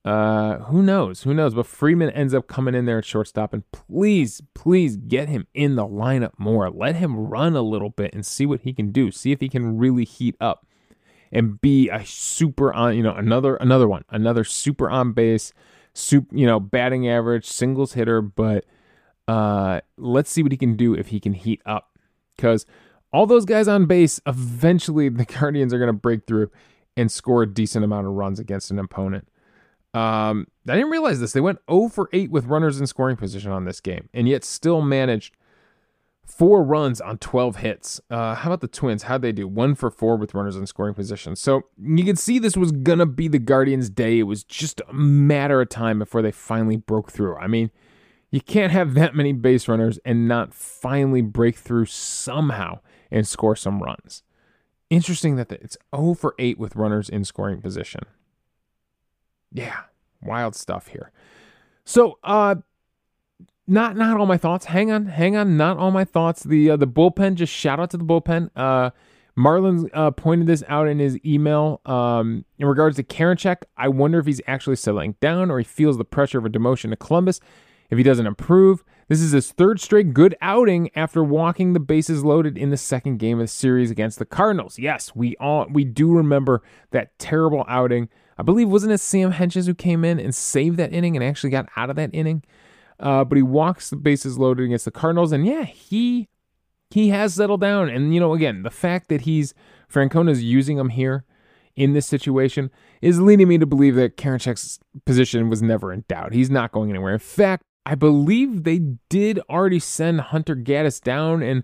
Uh, 0.04 0.60
who 0.60 0.82
knows? 0.82 1.24
Who 1.24 1.34
knows? 1.34 1.54
But 1.54 1.68
Freeman 1.68 2.10
ends 2.12 2.34
up 2.34 2.48
coming 2.48 2.74
in 2.74 2.86
there 2.86 3.00
at 3.00 3.06
shortstop, 3.06 3.54
and 3.54 3.70
please, 3.72 4.42
please 4.54 4.96
get 4.98 5.28
him 5.30 5.46
in 5.54 5.76
the 5.76 5.86
lineup 5.86 6.32
more. 6.38 6.70
Let 6.70 6.96
him 6.96 7.16
run 7.28 7.56
a 7.56 7.62
little 7.62 7.90
bit 7.90 8.14
and 8.14 8.26
see 8.26 8.46
what 8.46 8.62
he 8.62 8.74
can 8.74 8.92
do. 8.92 9.12
See 9.12 9.32
if 9.32 9.42
he 9.42 9.50
can 9.50 9.78
really 9.78 10.06
heat 10.06 10.36
up 10.40 10.66
and 11.32 11.60
be 11.60 11.90
a 11.90 12.06
super 12.06 12.74
on. 12.74 12.96
You 12.96 13.04
know, 13.04 13.14
another 13.14 13.56
another 13.58 13.88
one, 13.88 14.04
another 14.10 14.44
super 14.44 14.90
on 14.90 15.12
base, 15.12 15.54
super. 16.00 16.36
You 16.36 16.46
know, 16.46 16.60
batting 16.60 17.08
average, 17.08 17.46
singles 17.46 17.94
hitter. 17.94 18.22
But 18.22 18.66
uh, 19.28 19.82
let's 19.98 20.30
see 20.30 20.44
what 20.44 20.52
he 20.52 20.58
can 20.58 20.76
do 20.76 20.94
if 20.94 21.08
he 21.08 21.20
can 21.20 21.34
heat 21.34 21.62
up 21.66 21.98
because 22.36 22.66
all 23.12 23.26
those 23.26 23.46
guys 23.46 23.68
on 23.68 23.86
base, 23.86 24.20
eventually 24.26 25.10
the 25.10 25.26
Guardians 25.40 25.74
are 25.74 25.80
going 25.80 25.88
to 25.88 25.94
break 25.94 26.26
through 26.26 26.52
and 26.96 27.12
score 27.12 27.44
a 27.44 27.48
decent 27.48 27.84
amount 27.84 28.08
of 28.08 28.14
runs 28.14 28.40
against 28.40 28.72
an 28.72 28.80
opponent. 28.80 29.28
Um, 29.94 30.48
I 30.68 30.76
didn't 30.76 30.92
realize 30.92 31.20
this. 31.20 31.34
They 31.34 31.42
went 31.42 31.60
0 31.70 31.90
for 31.90 32.10
8 32.14 32.30
with 32.30 32.46
runners 32.46 32.80
in 32.80 32.88
scoring 32.88 33.16
position 33.16 33.52
on 33.52 33.66
this 33.66 33.82
game, 33.82 34.10
and 34.14 34.28
yet 34.28 34.44
still 34.44 34.82
managed 34.82 35.36
four 36.30 36.64
runs 36.64 37.02
on 37.02 37.18
12 37.18 37.58
hits. 37.58 38.00
Uh, 38.10 38.36
how 38.36 38.50
about 38.50 38.62
the 38.62 38.68
Twins? 38.68 39.04
How'd 39.04 39.22
they 39.22 39.32
do? 39.32 39.48
One 39.48 39.76
for 39.76 39.90
four 39.90 40.16
with 40.16 40.34
runners 40.34 40.56
in 40.56 40.66
scoring 40.68 40.94
position. 40.94 41.36
So 41.36 41.64
you 41.82 42.04
can 42.06 42.16
see 42.16 42.40
this 42.40 42.56
was 42.56 42.72
going 42.72 43.00
to 43.00 43.06
be 43.06 43.28
the 43.28 43.40
Guardians' 43.40 43.90
day. 43.90 44.20
It 44.20 44.24
was 44.24 44.44
just 44.44 44.82
a 44.88 44.94
matter 44.94 45.60
of 45.60 45.70
time 45.70 46.00
before 46.00 46.22
they 46.22 46.32
finally 46.32 46.78
broke 46.78 47.12
through. 47.12 47.36
I 47.38 47.48
mean, 47.48 47.72
you 48.32 48.42
can't 48.42 48.72
have 48.72 48.94
that 48.94 49.16
many 49.16 49.34
base 49.34 49.68
runners 49.68 50.00
and 50.06 50.28
not 50.28 50.54
finally 50.54 51.22
break 51.22 51.58
through 51.58 51.88
somehow 51.88 52.80
and 53.10 53.28
score 53.28 53.56
some 53.56 53.82
runs. 53.82 54.24
Interesting 54.90 55.36
that 55.36 55.52
it's 55.52 55.78
0 55.96 56.14
for 56.14 56.36
8 56.38 56.60
with 56.60 56.76
runners 56.76 57.10
in 57.10 57.26
scoring 57.26 57.60
position. 57.60 58.02
Yeah, 59.52 59.82
wild 60.22 60.56
stuff 60.56 60.88
here. 60.88 61.12
So, 61.86 62.20
uh, 62.24 62.56
not 63.70 63.96
not 63.96 64.20
all 64.20 64.26
my 64.26 64.38
thoughts. 64.38 64.66
Hang 64.66 64.92
on, 64.92 65.06
hang 65.06 65.36
on. 65.36 65.58
Not 65.58 65.78
all 65.78 65.92
my 65.92 66.06
thoughts. 66.06 66.44
The 66.44 66.72
uh, 66.72 66.76
the 66.78 66.88
bullpen. 66.88 67.36
Just 67.36 67.54
shout 67.54 67.80
out 67.80 67.92
to 67.92 67.98
the 67.98 68.04
bullpen. 68.04 68.50
Uh, 68.56 68.92
Marlon 69.38 69.90
uh, 69.94 70.12
pointed 70.12 70.48
this 70.48 70.64
out 70.68 70.88
in 70.88 71.00
his 71.00 71.18
email. 71.26 71.80
Um, 71.86 72.44
in 72.58 72.68
regards 72.68 72.98
to 72.98 73.04
Karinchak, 73.04 73.64
I 73.78 73.88
wonder 73.88 74.20
if 74.20 74.26
he's 74.26 74.42
actually 74.48 74.76
settling 74.76 75.16
down 75.22 75.50
or 75.50 75.60
he 75.60 75.64
feels 75.64 75.98
the 75.98 76.04
pressure 76.04 76.40
of 76.40 76.46
a 76.46 76.50
demotion 76.50 76.90
to 76.90 76.98
Columbus 76.98 77.40
if 77.90 77.98
he 77.98 78.04
doesn't 78.04 78.28
improve, 78.28 78.84
This 79.08 79.22
is 79.22 79.32
his 79.32 79.52
third 79.52 79.80
straight 79.80 80.14
good 80.14 80.36
outing 80.42 80.92
after 80.96 81.24
walking 81.24 81.74
the 81.74 81.80
bases 81.80 82.24
loaded 82.24 82.58
in 82.58 82.70
the 82.70 82.78
second 82.78 83.18
game 83.18 83.40
of 83.40 83.46
the 83.46 83.48
series 83.48 83.90
against 83.90 84.20
the 84.20 84.26
Cardinals. 84.26 84.78
Yes, 84.78 85.16
we 85.16 85.36
all 85.38 85.66
we 85.72 85.84
do 85.84 86.12
remember 86.12 86.62
that 86.92 87.18
terrible 87.18 87.66
outing. 87.68 88.10
I 88.38 88.44
believe 88.44 88.70
wasn't 88.70 88.94
it 88.94 89.00
Sam 89.00 89.34
Hentges 89.34 89.66
who 89.66 89.74
came 89.74 90.06
in 90.06 90.20
and 90.20 90.36
saved 90.36 90.78
that 90.78 90.94
inning 90.94 91.16
and 91.16 91.26
actually 91.26 91.50
got 91.50 91.68
out 91.76 91.90
of 91.90 91.96
that 91.96 92.12
inning. 92.14 92.44
Uh, 93.00 93.24
but 93.24 93.38
he 93.38 93.42
walks 93.42 93.90
the 93.90 93.96
bases 93.96 94.38
loaded 94.38 94.66
against 94.66 94.86
the 94.86 94.92
Cardinals, 94.92 95.32
and 95.32 95.46
yeah, 95.46 95.64
he 95.64 96.28
he 96.90 97.10
has 97.10 97.36
settled 97.36 97.62
down. 97.62 97.90
And 97.90 98.14
you 98.14 98.20
know, 98.20 98.34
again, 98.34 98.64
the 98.64 98.70
fact 98.70 99.10
that 99.10 99.22
he's 99.22 99.54
Francona's 99.88 100.44
using 100.44 100.78
him 100.78 100.90
here 100.90 101.24
in 101.76 101.94
this 101.94 102.06
situation 102.06 102.70
is 103.02 103.22
leading 103.22 103.48
me 103.48 103.58
to 103.58 103.66
believe 103.66 103.96
that 103.96 104.18
Karinchak's 104.18 104.80
position 105.06 105.50
was 105.50 105.62
never 105.62 105.94
in 105.94 106.04
doubt. 106.08 106.34
He's 106.34 106.50
not 106.50 106.72
going 106.72 106.90
anywhere. 106.90 107.14
In 107.14 107.20
fact, 107.20 107.64
I 107.86 107.96
believe 107.96 108.64
they 108.64 108.80
did 109.08 109.40
already 109.50 109.80
send 109.80 110.20
Hunter 110.20 110.56
Gaddis 110.56 111.02
down, 111.02 111.42
and 111.42 111.64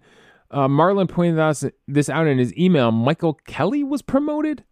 uh, 0.51 0.69
Marlin 0.69 1.07
pointed 1.07 1.39
out 1.39 1.61
this 1.87 2.09
out 2.09 2.27
in 2.27 2.37
his 2.37 2.55
email. 2.57 2.91
Michael 2.91 3.33
Kelly 3.45 3.83
was 3.83 4.01
promoted 4.01 4.63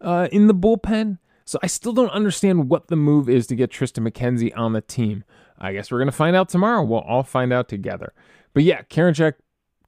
uh, 0.00 0.28
in 0.32 0.46
the 0.46 0.54
bullpen. 0.54 1.18
So 1.44 1.60
I 1.62 1.68
still 1.68 1.92
don't 1.92 2.10
understand 2.10 2.68
what 2.68 2.88
the 2.88 2.96
move 2.96 3.28
is 3.28 3.46
to 3.46 3.54
get 3.54 3.70
Tristan 3.70 4.04
McKenzie 4.04 4.56
on 4.56 4.72
the 4.72 4.80
team. 4.80 5.22
I 5.58 5.72
guess 5.72 5.90
we're 5.90 5.98
going 5.98 6.06
to 6.06 6.12
find 6.12 6.36
out 6.36 6.48
tomorrow. 6.48 6.82
We'll 6.82 7.00
all 7.00 7.22
find 7.22 7.52
out 7.52 7.68
together. 7.68 8.12
But 8.52 8.62
yeah, 8.62 8.82
Karinchak, 8.82 9.34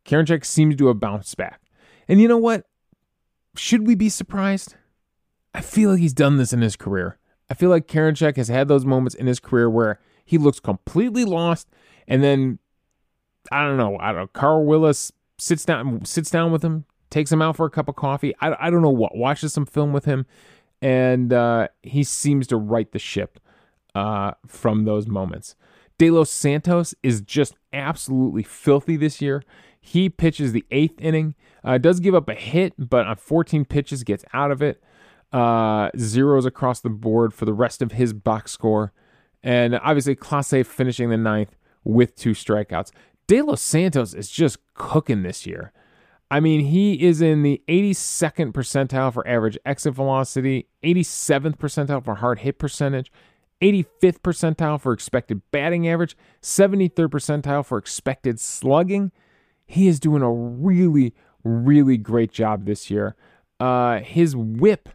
Karinchak 0.04 0.44
seems 0.44 0.76
to 0.76 0.86
have 0.88 1.00
bounced 1.00 1.36
back. 1.36 1.60
And 2.08 2.20
you 2.20 2.28
know 2.28 2.38
what? 2.38 2.66
Should 3.56 3.86
we 3.86 3.94
be 3.94 4.08
surprised? 4.08 4.76
I 5.54 5.60
feel 5.60 5.90
like 5.90 6.00
he's 6.00 6.12
done 6.12 6.36
this 6.36 6.52
in 6.52 6.60
his 6.60 6.76
career. 6.76 7.18
I 7.50 7.54
feel 7.54 7.70
like 7.70 7.86
Karinchak 7.86 8.36
has 8.36 8.48
had 8.48 8.68
those 8.68 8.84
moments 8.84 9.14
in 9.14 9.26
his 9.26 9.40
career 9.40 9.68
where 9.68 10.00
he 10.24 10.38
looks 10.38 10.60
completely 10.60 11.24
lost, 11.24 11.68
and 12.06 12.22
then 12.22 12.58
I 13.50 13.64
don't 13.64 13.78
know. 13.78 13.96
I 13.98 14.08
don't 14.12 14.16
know. 14.16 14.26
Carl 14.28 14.64
Willis 14.66 15.10
sits 15.38 15.64
down 15.64 16.04
sits 16.04 16.30
down 16.30 16.52
with 16.52 16.62
him, 16.62 16.84
takes 17.08 17.32
him 17.32 17.40
out 17.40 17.56
for 17.56 17.64
a 17.64 17.70
cup 17.70 17.88
of 17.88 17.96
coffee. 17.96 18.34
I, 18.40 18.66
I 18.66 18.70
don't 18.70 18.82
know 18.82 18.90
what. 18.90 19.16
Watches 19.16 19.54
some 19.54 19.64
film 19.64 19.92
with 19.94 20.04
him, 20.04 20.26
and 20.82 21.32
uh, 21.32 21.68
he 21.82 22.04
seems 22.04 22.46
to 22.48 22.56
right 22.56 22.90
the 22.92 22.98
ship 22.98 23.40
uh, 23.94 24.32
from 24.46 24.84
those 24.84 25.06
moments. 25.06 25.54
De 25.98 26.10
Los 26.10 26.30
Santos 26.30 26.94
is 27.02 27.20
just 27.20 27.54
absolutely 27.72 28.42
filthy 28.42 28.96
this 28.96 29.20
year. 29.20 29.42
He 29.80 30.08
pitches 30.08 30.52
the 30.52 30.64
eighth 30.70 31.00
inning, 31.00 31.34
uh, 31.64 31.78
does 31.78 32.00
give 32.00 32.14
up 32.14 32.28
a 32.28 32.34
hit, 32.34 32.74
but 32.78 33.06
on 33.06 33.16
14 33.16 33.64
pitches 33.64 34.04
gets 34.04 34.24
out 34.32 34.50
of 34.50 34.62
it. 34.62 34.82
Uh, 35.32 35.90
zeros 35.98 36.46
across 36.46 36.80
the 36.80 36.88
board 36.88 37.34
for 37.34 37.44
the 37.44 37.52
rest 37.52 37.82
of 37.82 37.92
his 37.92 38.14
box 38.14 38.50
score. 38.50 38.92
And 39.42 39.74
obviously, 39.76 40.16
Clase 40.16 40.64
finishing 40.64 41.10
the 41.10 41.16
ninth 41.16 41.54
with 41.84 42.16
two 42.16 42.30
strikeouts. 42.30 42.92
De 43.26 43.42
Los 43.42 43.60
Santos 43.60 44.14
is 44.14 44.30
just 44.30 44.58
cooking 44.74 45.22
this 45.22 45.46
year. 45.46 45.72
I 46.30 46.40
mean, 46.40 46.60
he 46.66 47.06
is 47.06 47.22
in 47.22 47.42
the 47.42 47.62
82nd 47.68 48.52
percentile 48.52 49.12
for 49.12 49.26
average 49.26 49.58
exit 49.64 49.94
velocity, 49.94 50.66
87th 50.82 51.56
percentile 51.56 52.04
for 52.04 52.16
hard 52.16 52.40
hit 52.40 52.58
percentage, 52.58 53.10
85th 53.60 54.20
percentile 54.20 54.80
for 54.80 54.92
expected 54.92 55.42
batting 55.50 55.88
average, 55.88 56.16
73rd 56.42 57.08
percentile 57.08 57.64
for 57.64 57.78
expected 57.78 58.38
slugging. 58.38 59.12
He 59.66 59.88
is 59.88 60.00
doing 60.00 60.22
a 60.22 60.32
really, 60.32 61.14
really 61.44 61.96
great 61.96 62.32
job 62.32 62.64
this 62.64 62.90
year. 62.90 63.16
Uh, 63.60 64.00
his 64.00 64.36
whip 64.36 64.88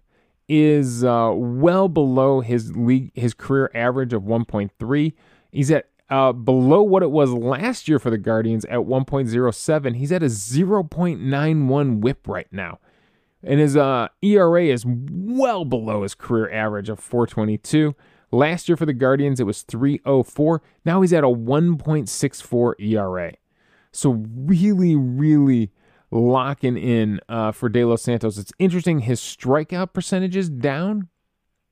is 0.47 1.04
uh, 1.04 1.32
well 1.34 1.88
below 1.88 2.41
his 2.41 2.76
league 2.76 3.12
his 3.13 3.34
career 3.34 3.71
average 3.73 4.13
of 4.13 4.23
1.3. 4.23 5.13
He's 5.52 5.71
at 5.71 5.89
uh, 6.10 6.32
below 6.32 6.84
what 6.84 7.02
it 7.02 7.12
was 7.12 7.32
last 7.32 7.88
year 7.88 7.97
for 7.97 8.10
the 8.10 8.17
Guardians 8.17 8.65
at 8.65 8.80
1.07. 8.80 9.95
He's 9.95 10.12
at 10.12 10.21
a 10.21 10.28
0.91 10.28 11.99
whip 12.02 12.28
right 12.28 12.47
now. 12.52 12.80
And 13.41 13.60
his 13.60 13.76
uh, 13.76 14.10
ERA 14.21 14.65
is 14.65 14.86
well 14.86 15.65
below 15.65 16.04
his 16.04 16.13
career 16.15 16.52
average 16.52 16.89
of 16.89 16.99
422. 16.99 17.95
Last 18.34 18.67
year 18.67 18.76
for 18.76 18.88
the 18.88 18.93
Guardians, 18.93 19.39
it 19.39 19.46
was 19.46 19.62
304. 19.62 20.63
Now 20.84 21.02
he's 21.02 21.13
at 21.13 21.24
a 21.24 21.28
1.64 21.28 22.74
ERA. 22.80 23.34
So, 23.91 24.26
really, 24.36 24.96
really 24.96 25.72
locking 26.10 26.76
in 26.76 27.19
uh, 27.30 27.52
for 27.52 27.69
De 27.69 27.86
Los 27.86 28.02
Santos. 28.02 28.39
It's 28.39 28.52
interesting, 28.58 29.00
his 29.02 29.22
strikeout 29.22 29.93
percentage 29.93 30.36
is 30.36 30.50
down. 30.50 31.10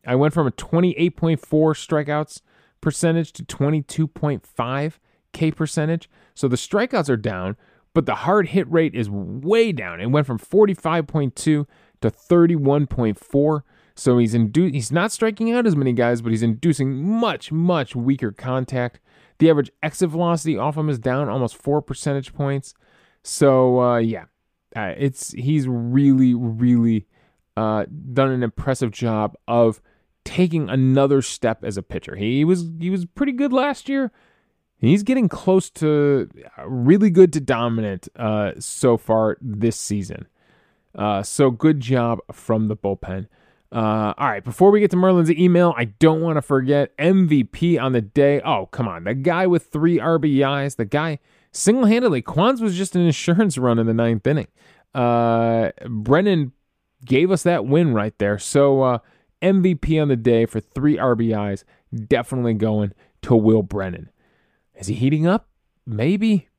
I 0.05 0.13
went 0.13 0.35
from 0.35 0.45
a 0.45 0.51
28.4 0.51 1.39
strikeouts 1.39 2.41
percentage 2.79 3.33
to 3.33 3.43
22.5 3.43 4.93
K 5.33 5.51
percentage. 5.51 6.09
So 6.35 6.47
the 6.47 6.57
strikeouts 6.57 7.09
are 7.09 7.17
down, 7.17 7.57
but 7.95 8.05
the 8.05 8.15
hard 8.15 8.49
hit 8.49 8.71
rate 8.71 8.93
is 8.93 9.09
way 9.09 9.71
down. 9.71 9.99
It 9.99 10.11
went 10.11 10.27
from 10.27 10.37
45.2 10.37 11.33
to 11.33 11.65
31.4. 12.03 13.61
So 14.01 14.17
he's 14.17 14.33
indu- 14.33 14.73
he's 14.73 14.91
not 14.91 15.11
striking 15.11 15.51
out 15.51 15.67
as 15.67 15.75
many 15.75 15.93
guys, 15.93 16.23
but 16.23 16.31
he's 16.31 16.41
inducing 16.41 17.07
much, 17.07 17.51
much 17.51 17.95
weaker 17.95 18.31
contact. 18.31 18.99
The 19.37 19.47
average 19.47 19.69
exit 19.83 20.09
velocity 20.09 20.57
off 20.57 20.75
him 20.75 20.89
is 20.89 20.97
down 20.97 21.29
almost 21.29 21.55
four 21.55 21.83
percentage 21.83 22.33
points. 22.33 22.73
So 23.21 23.79
uh, 23.79 23.97
yeah, 23.99 24.23
uh, 24.75 24.95
it's 24.97 25.33
he's 25.33 25.67
really, 25.67 26.33
really 26.33 27.05
uh, 27.55 27.85
done 28.11 28.31
an 28.31 28.41
impressive 28.41 28.89
job 28.89 29.35
of 29.47 29.83
taking 30.25 30.67
another 30.67 31.21
step 31.21 31.63
as 31.63 31.77
a 31.77 31.83
pitcher. 31.83 32.15
He 32.15 32.43
was 32.43 32.71
he 32.79 32.89
was 32.89 33.05
pretty 33.05 33.33
good 33.33 33.53
last 33.53 33.87
year. 33.87 34.11
He's 34.79 35.03
getting 35.03 35.29
close 35.29 35.69
to 35.69 36.27
uh, 36.57 36.67
really 36.67 37.11
good 37.11 37.31
to 37.33 37.39
dominant 37.39 38.07
uh, 38.15 38.53
so 38.57 38.97
far 38.97 39.37
this 39.39 39.77
season. 39.77 40.25
Uh, 40.95 41.21
so 41.21 41.51
good 41.51 41.79
job 41.79 42.17
from 42.31 42.67
the 42.67 42.75
bullpen. 42.75 43.27
Uh, 43.73 44.13
all 44.17 44.27
right, 44.27 44.43
before 44.43 44.69
we 44.69 44.81
get 44.81 44.91
to 44.91 44.97
Merlin's 44.97 45.31
email, 45.31 45.73
I 45.77 45.85
don't 45.85 46.21
want 46.21 46.35
to 46.35 46.41
forget 46.41 46.95
MVP 46.97 47.81
on 47.81 47.93
the 47.93 48.01
day. 48.01 48.41
Oh, 48.41 48.65
come 48.65 48.87
on. 48.87 49.05
The 49.05 49.13
guy 49.13 49.47
with 49.47 49.67
three 49.67 49.97
RBIs, 49.97 50.75
the 50.75 50.85
guy 50.85 51.19
single 51.53 51.85
handedly, 51.85 52.21
Kwan's 52.21 52.61
was 52.61 52.75
just 52.75 52.95
an 52.95 53.01
insurance 53.01 53.57
run 53.57 53.79
in 53.79 53.87
the 53.87 53.93
ninth 53.93 54.27
inning. 54.27 54.47
Uh, 54.93 55.71
Brennan 55.87 56.51
gave 57.05 57.31
us 57.31 57.43
that 57.43 57.65
win 57.65 57.93
right 57.93 58.17
there. 58.17 58.37
So, 58.37 58.81
uh, 58.81 58.99
MVP 59.41 60.01
on 60.01 60.09
the 60.09 60.17
day 60.17 60.45
for 60.45 60.59
three 60.59 60.97
RBIs, 60.97 61.63
definitely 62.07 62.53
going 62.53 62.93
to 63.23 63.35
Will 63.35 63.63
Brennan. 63.63 64.09
Is 64.75 64.87
he 64.87 64.95
heating 64.95 65.25
up? 65.25 65.47
Maybe. 65.85 66.49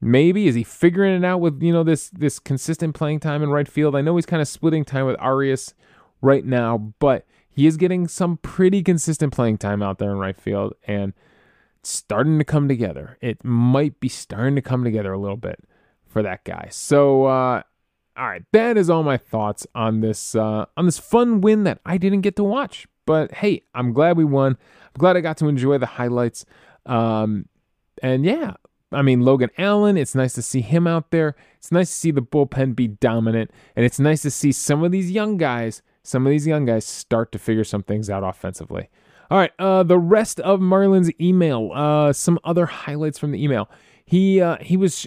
Maybe 0.00 0.48
is 0.48 0.54
he 0.54 0.64
figuring 0.64 1.14
it 1.14 1.24
out 1.24 1.40
with 1.40 1.62
you 1.62 1.72
know 1.72 1.84
this 1.84 2.10
this 2.10 2.40
consistent 2.40 2.94
playing 2.94 3.20
time 3.20 3.42
in 3.42 3.50
right 3.50 3.68
field? 3.68 3.94
I 3.94 4.00
know 4.00 4.16
he's 4.16 4.26
kind 4.26 4.42
of 4.42 4.48
splitting 4.48 4.84
time 4.84 5.06
with 5.06 5.16
Arias 5.20 5.74
right 6.22 6.44
now, 6.44 6.94
but 6.98 7.26
he 7.50 7.66
is 7.66 7.76
getting 7.76 8.08
some 8.08 8.38
pretty 8.38 8.82
consistent 8.82 9.34
playing 9.34 9.58
time 9.58 9.82
out 9.82 9.98
there 9.98 10.10
in 10.10 10.16
right 10.16 10.36
field 10.36 10.74
and 10.86 11.12
starting 11.82 12.38
to 12.38 12.44
come 12.44 12.68
together. 12.68 13.18
It 13.20 13.44
might 13.44 14.00
be 14.00 14.08
starting 14.08 14.54
to 14.54 14.62
come 14.62 14.84
together 14.84 15.12
a 15.12 15.18
little 15.18 15.36
bit 15.36 15.60
for 16.06 16.22
that 16.22 16.44
guy. 16.44 16.68
So 16.70 17.26
uh, 17.26 17.62
all 18.16 18.28
right, 18.28 18.42
that 18.52 18.76
is 18.76 18.90
all 18.90 19.02
my 19.02 19.16
thoughts 19.16 19.66
on 19.74 20.00
this 20.00 20.34
uh, 20.34 20.66
on 20.76 20.86
this 20.86 20.98
fun 20.98 21.40
win 21.40 21.64
that 21.64 21.80
I 21.84 21.98
didn't 21.98 22.20
get 22.20 22.36
to 22.36 22.44
watch. 22.44 22.86
But 23.06 23.32
hey, 23.32 23.62
I'm 23.74 23.92
glad 23.92 24.16
we 24.16 24.24
won. 24.24 24.52
I'm 24.84 24.98
glad 24.98 25.16
I 25.16 25.20
got 25.20 25.38
to 25.38 25.48
enjoy 25.48 25.78
the 25.78 25.86
highlights. 25.86 26.44
Um, 26.86 27.46
and 28.02 28.24
yeah, 28.24 28.54
I 28.92 29.02
mean 29.02 29.22
Logan 29.22 29.50
Allen. 29.56 29.96
It's 29.96 30.14
nice 30.14 30.34
to 30.34 30.42
see 30.42 30.60
him 30.60 30.86
out 30.86 31.10
there. 31.10 31.34
It's 31.56 31.72
nice 31.72 31.88
to 31.88 31.94
see 31.94 32.10
the 32.10 32.22
bullpen 32.22 32.76
be 32.76 32.88
dominant, 32.88 33.50
and 33.74 33.84
it's 33.84 33.98
nice 33.98 34.22
to 34.22 34.30
see 34.30 34.52
some 34.52 34.84
of 34.84 34.92
these 34.92 35.10
young 35.10 35.38
guys, 35.38 35.82
some 36.02 36.26
of 36.26 36.30
these 36.30 36.46
young 36.46 36.64
guys 36.64 36.84
start 36.84 37.32
to 37.32 37.38
figure 37.38 37.64
some 37.64 37.82
things 37.82 38.10
out 38.10 38.22
offensively. 38.22 38.88
All 39.30 39.38
right, 39.38 39.52
uh, 39.58 39.82
the 39.82 39.98
rest 39.98 40.40
of 40.40 40.60
Marlin's 40.60 41.10
email. 41.20 41.70
Uh, 41.72 42.12
some 42.12 42.38
other 42.44 42.66
highlights 42.66 43.18
from 43.18 43.30
the 43.30 43.42
email. 43.42 43.70
He 44.04 44.40
uh, 44.40 44.58
he 44.60 44.76
was 44.76 45.06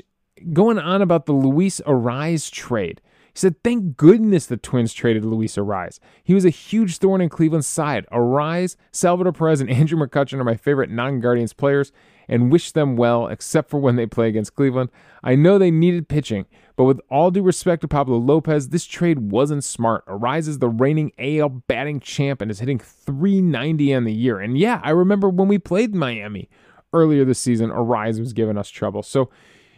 going 0.53 0.79
on 0.79 1.01
about 1.01 1.25
the 1.25 1.33
Luis 1.33 1.81
Arraez 1.85 2.51
trade. 2.51 3.01
He 3.33 3.39
said, 3.39 3.61
Thank 3.63 3.97
goodness 3.97 4.45
the 4.45 4.57
Twins 4.57 4.93
traded 4.93 5.25
Luis 5.25 5.57
Arraez. 5.57 5.99
He 6.23 6.33
was 6.33 6.45
a 6.45 6.49
huge 6.49 6.97
thorn 6.97 7.21
in 7.21 7.29
Cleveland's 7.29 7.67
side. 7.67 8.05
Arraez, 8.11 8.77
Salvador 8.91 9.33
Perez, 9.33 9.61
and 9.61 9.69
Andrew 9.69 9.99
McCutchen 9.99 10.39
are 10.39 10.45
my 10.45 10.55
favorite 10.55 10.89
non 10.89 11.19
Guardians 11.19 11.53
players 11.53 11.91
and 12.27 12.51
wish 12.51 12.71
them 12.71 12.95
well, 12.95 13.27
except 13.27 13.69
for 13.69 13.79
when 13.79 13.95
they 13.95 14.05
play 14.05 14.27
against 14.27 14.55
Cleveland. 14.55 14.89
I 15.23 15.35
know 15.35 15.57
they 15.57 15.71
needed 15.71 16.07
pitching, 16.07 16.45
but 16.75 16.85
with 16.85 16.99
all 17.09 17.31
due 17.31 17.41
respect 17.41 17.81
to 17.81 17.87
Pablo 17.87 18.17
Lopez, 18.17 18.69
this 18.69 18.85
trade 18.85 19.31
wasn't 19.31 19.63
smart. 19.63 20.05
Arraez 20.07 20.47
is 20.47 20.59
the 20.59 20.69
reigning 20.69 21.11
AL 21.17 21.49
batting 21.49 21.99
champ 21.99 22.41
and 22.41 22.51
is 22.51 22.59
hitting 22.59 22.79
390 22.79 23.93
on 23.93 24.03
the 24.03 24.13
year. 24.13 24.39
And 24.39 24.57
yeah, 24.57 24.81
I 24.83 24.91
remember 24.91 25.29
when 25.29 25.47
we 25.47 25.57
played 25.57 25.95
Miami 25.95 26.49
earlier 26.93 27.25
this 27.25 27.39
season, 27.39 27.69
Arraez 27.69 28.19
was 28.19 28.33
giving 28.33 28.57
us 28.57 28.69
trouble. 28.69 29.03
So 29.03 29.29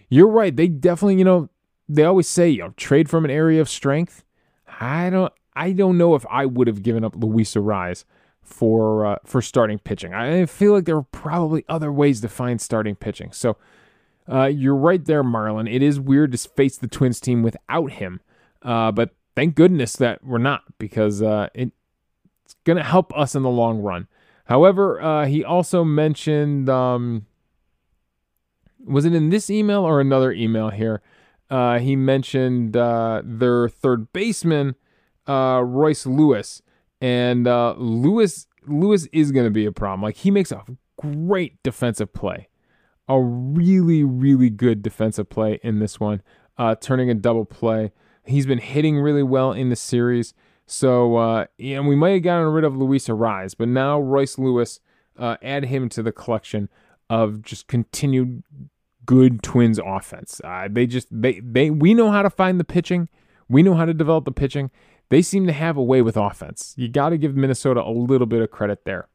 you're 0.09 0.27
right. 0.27 0.55
They 0.55 0.67
definitely, 0.67 1.15
you 1.15 1.25
know, 1.25 1.49
they 1.89 2.03
always 2.03 2.27
say, 2.27 2.49
you 2.49 2.63
know, 2.63 2.73
trade 2.77 3.09
from 3.09 3.25
an 3.25 3.31
area 3.31 3.61
of 3.61 3.69
strength. 3.69 4.23
I 4.79 5.09
don't 5.09 5.33
I 5.55 5.71
don't 5.71 5.97
know 5.97 6.13
if 6.13 6.25
I 6.29 6.45
would 6.45 6.67
have 6.67 6.83
given 6.83 7.03
up 7.03 7.15
Luis 7.15 7.55
Arraez 7.55 8.03
for 8.47 9.05
uh, 9.05 9.17
for 9.25 9.41
starting 9.41 9.77
pitching. 9.77 10.13
I 10.13 10.45
feel 10.45 10.73
like 10.73 10.85
there 10.85 10.95
are 10.95 11.03
probably 11.03 11.65
other 11.67 11.91
ways 11.91 12.21
to 12.21 12.29
find 12.29 12.61
starting 12.61 12.95
pitching. 12.95 13.31
So 13.33 13.57
uh, 14.31 14.45
you're 14.45 14.75
right 14.75 15.03
there, 15.03 15.23
Marlon. 15.23 15.71
It 15.71 15.83
is 15.83 15.99
weird 15.99 16.31
to 16.31 16.37
face 16.37 16.77
the 16.77 16.87
Twins 16.87 17.19
team 17.19 17.43
without 17.43 17.91
him, 17.91 18.21
uh, 18.61 18.91
but 18.93 19.11
thank 19.35 19.55
goodness 19.55 19.97
that 19.97 20.23
we're 20.23 20.37
not 20.37 20.63
because 20.79 21.21
uh, 21.21 21.49
it, 21.53 21.71
it's 22.45 22.55
going 22.63 22.77
to 22.77 22.83
help 22.83 23.15
us 23.17 23.35
in 23.35 23.43
the 23.43 23.49
long 23.49 23.79
run. 23.79 24.07
However, 24.45 25.01
uh, 25.01 25.25
he 25.25 25.43
also 25.43 25.83
mentioned 25.83 26.69
um, 26.69 27.25
was 28.85 29.03
it 29.03 29.13
in 29.13 29.29
this 29.29 29.49
email 29.49 29.83
or 29.83 29.99
another 29.99 30.31
email 30.31 30.69
here? 30.69 31.01
Uh, 31.49 31.79
he 31.79 31.97
mentioned 31.97 32.73
their 32.73 33.67
third 33.69 34.11
baseman, 34.13 34.75
Royce 35.27 36.05
Lewis, 36.05 36.61
and 37.01 37.47
uh, 37.47 37.75
Lewis 37.77 38.47
Lewis 38.65 39.07
is 39.11 39.31
going 39.31 39.45
to 39.45 39.51
be 39.51 39.65
a 39.65 39.71
problem. 39.71 40.01
Like 40.01 40.17
he 40.17 40.31
makes 40.31 40.51
a 40.51 40.63
great 40.99 41.61
defensive 41.63 42.13
play, 42.13 42.49
a 43.07 43.21
really 43.21 44.03
really 44.03 44.49
good 44.49 44.81
defensive 44.81 45.29
play 45.29 45.59
in 45.63 45.79
this 45.79 45.99
one, 45.99 46.21
uh, 46.57 46.75
turning 46.75 47.09
a 47.09 47.15
double 47.15 47.45
play. 47.45 47.91
He's 48.25 48.45
been 48.45 48.59
hitting 48.59 48.99
really 48.99 49.23
well 49.23 49.53
in 49.53 49.69
the 49.69 49.75
series. 49.75 50.33
So, 50.69 51.15
uh, 51.15 51.45
and 51.59 51.87
we 51.87 51.95
might 51.95 52.11
have 52.11 52.23
gotten 52.23 52.47
rid 52.47 52.65
of 52.65 52.75
Luis 52.75 53.07
Arraez, 53.07 53.55
but 53.57 53.69
now 53.69 54.01
Royce 54.01 54.37
Lewis, 54.37 54.81
uh, 55.17 55.37
add 55.41 55.65
him 55.65 55.89
to 55.89 56.03
the 56.03 56.11
collection 56.11 56.69
of 57.09 57.41
just 57.41 57.67
continued 57.67 58.43
good 59.05 59.41
Twins 59.41 59.79
offense. 59.83 60.41
Uh, 60.43 60.67
they 60.69 60.85
just 60.85 61.07
they 61.09 61.39
they 61.39 61.69
we 61.69 61.93
know 61.93 62.11
how 62.11 62.21
to 62.21 62.29
find 62.29 62.59
the 62.59 62.63
pitching, 62.63 63.09
we 63.49 63.63
know 63.63 63.73
how 63.73 63.85
to 63.85 63.93
develop 63.93 64.25
the 64.25 64.31
pitching. 64.31 64.69
They 65.09 65.21
seem 65.21 65.47
to 65.47 65.53
have 65.53 65.77
a 65.77 65.83
way 65.83 66.01
with 66.01 66.17
offense. 66.17 66.73
You 66.77 66.87
got 66.89 67.09
to 67.09 67.17
give 67.17 67.35
Minnesota 67.35 67.81
a 67.81 67.91
little 67.91 68.27
bit 68.27 68.41
of 68.41 68.51
credit 68.51 68.83
there. 68.85 69.07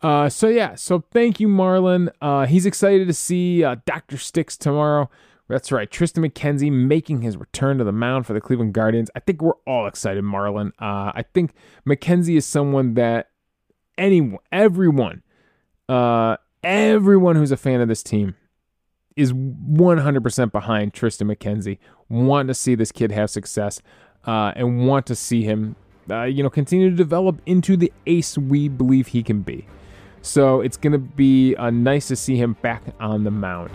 Uh, 0.00 0.28
so 0.28 0.48
yeah, 0.48 0.74
so 0.74 1.02
thank 1.10 1.40
you, 1.40 1.48
Marlon. 1.48 2.10
Uh, 2.20 2.46
he's 2.46 2.66
excited 2.66 3.06
to 3.08 3.14
see 3.14 3.64
uh, 3.64 3.76
Doctor 3.86 4.18
Sticks 4.18 4.56
tomorrow. 4.56 5.08
That's 5.48 5.70
right, 5.70 5.90
Tristan 5.90 6.22
McKenzie 6.22 6.72
making 6.72 7.20
his 7.20 7.36
return 7.36 7.78
to 7.78 7.84
the 7.84 7.92
mound 7.92 8.26
for 8.26 8.32
the 8.32 8.40
Cleveland 8.40 8.72
Guardians. 8.72 9.10
I 9.14 9.20
think 9.20 9.42
we're 9.42 9.52
all 9.66 9.86
excited, 9.86 10.24
Marlon. 10.24 10.68
Uh, 10.80 11.12
I 11.14 11.24
think 11.34 11.52
McKenzie 11.86 12.36
is 12.36 12.46
someone 12.46 12.94
that 12.94 13.30
anyone, 13.98 14.40
everyone, 14.50 15.22
uh, 15.88 16.36
everyone 16.62 17.36
who's 17.36 17.52
a 17.52 17.56
fan 17.56 17.80
of 17.80 17.88
this 17.88 18.02
team 18.02 18.36
is 19.16 19.32
100% 19.32 20.52
behind 20.52 20.92
Tristan 20.92 21.28
McKenzie, 21.28 21.78
want 22.08 22.48
to 22.48 22.54
see 22.54 22.74
this 22.74 22.90
kid 22.90 23.12
have 23.12 23.30
success, 23.30 23.80
uh, 24.26 24.52
and 24.56 24.86
want 24.86 25.06
to 25.06 25.14
see 25.14 25.42
him, 25.42 25.76
uh, 26.10 26.24
you 26.24 26.42
know, 26.42 26.50
continue 26.50 26.90
to 26.90 26.96
develop 26.96 27.40
into 27.46 27.76
the 27.76 27.92
ace 28.06 28.36
we 28.38 28.68
believe 28.68 29.08
he 29.08 29.22
can 29.22 29.42
be. 29.42 29.66
So 30.22 30.62
it's 30.62 30.76
going 30.76 30.92
to 30.92 30.98
be 30.98 31.54
uh, 31.56 31.70
nice 31.70 32.08
to 32.08 32.16
see 32.16 32.36
him 32.36 32.54
back 32.62 32.82
on 32.98 33.24
the 33.24 33.30
mound 33.30 33.70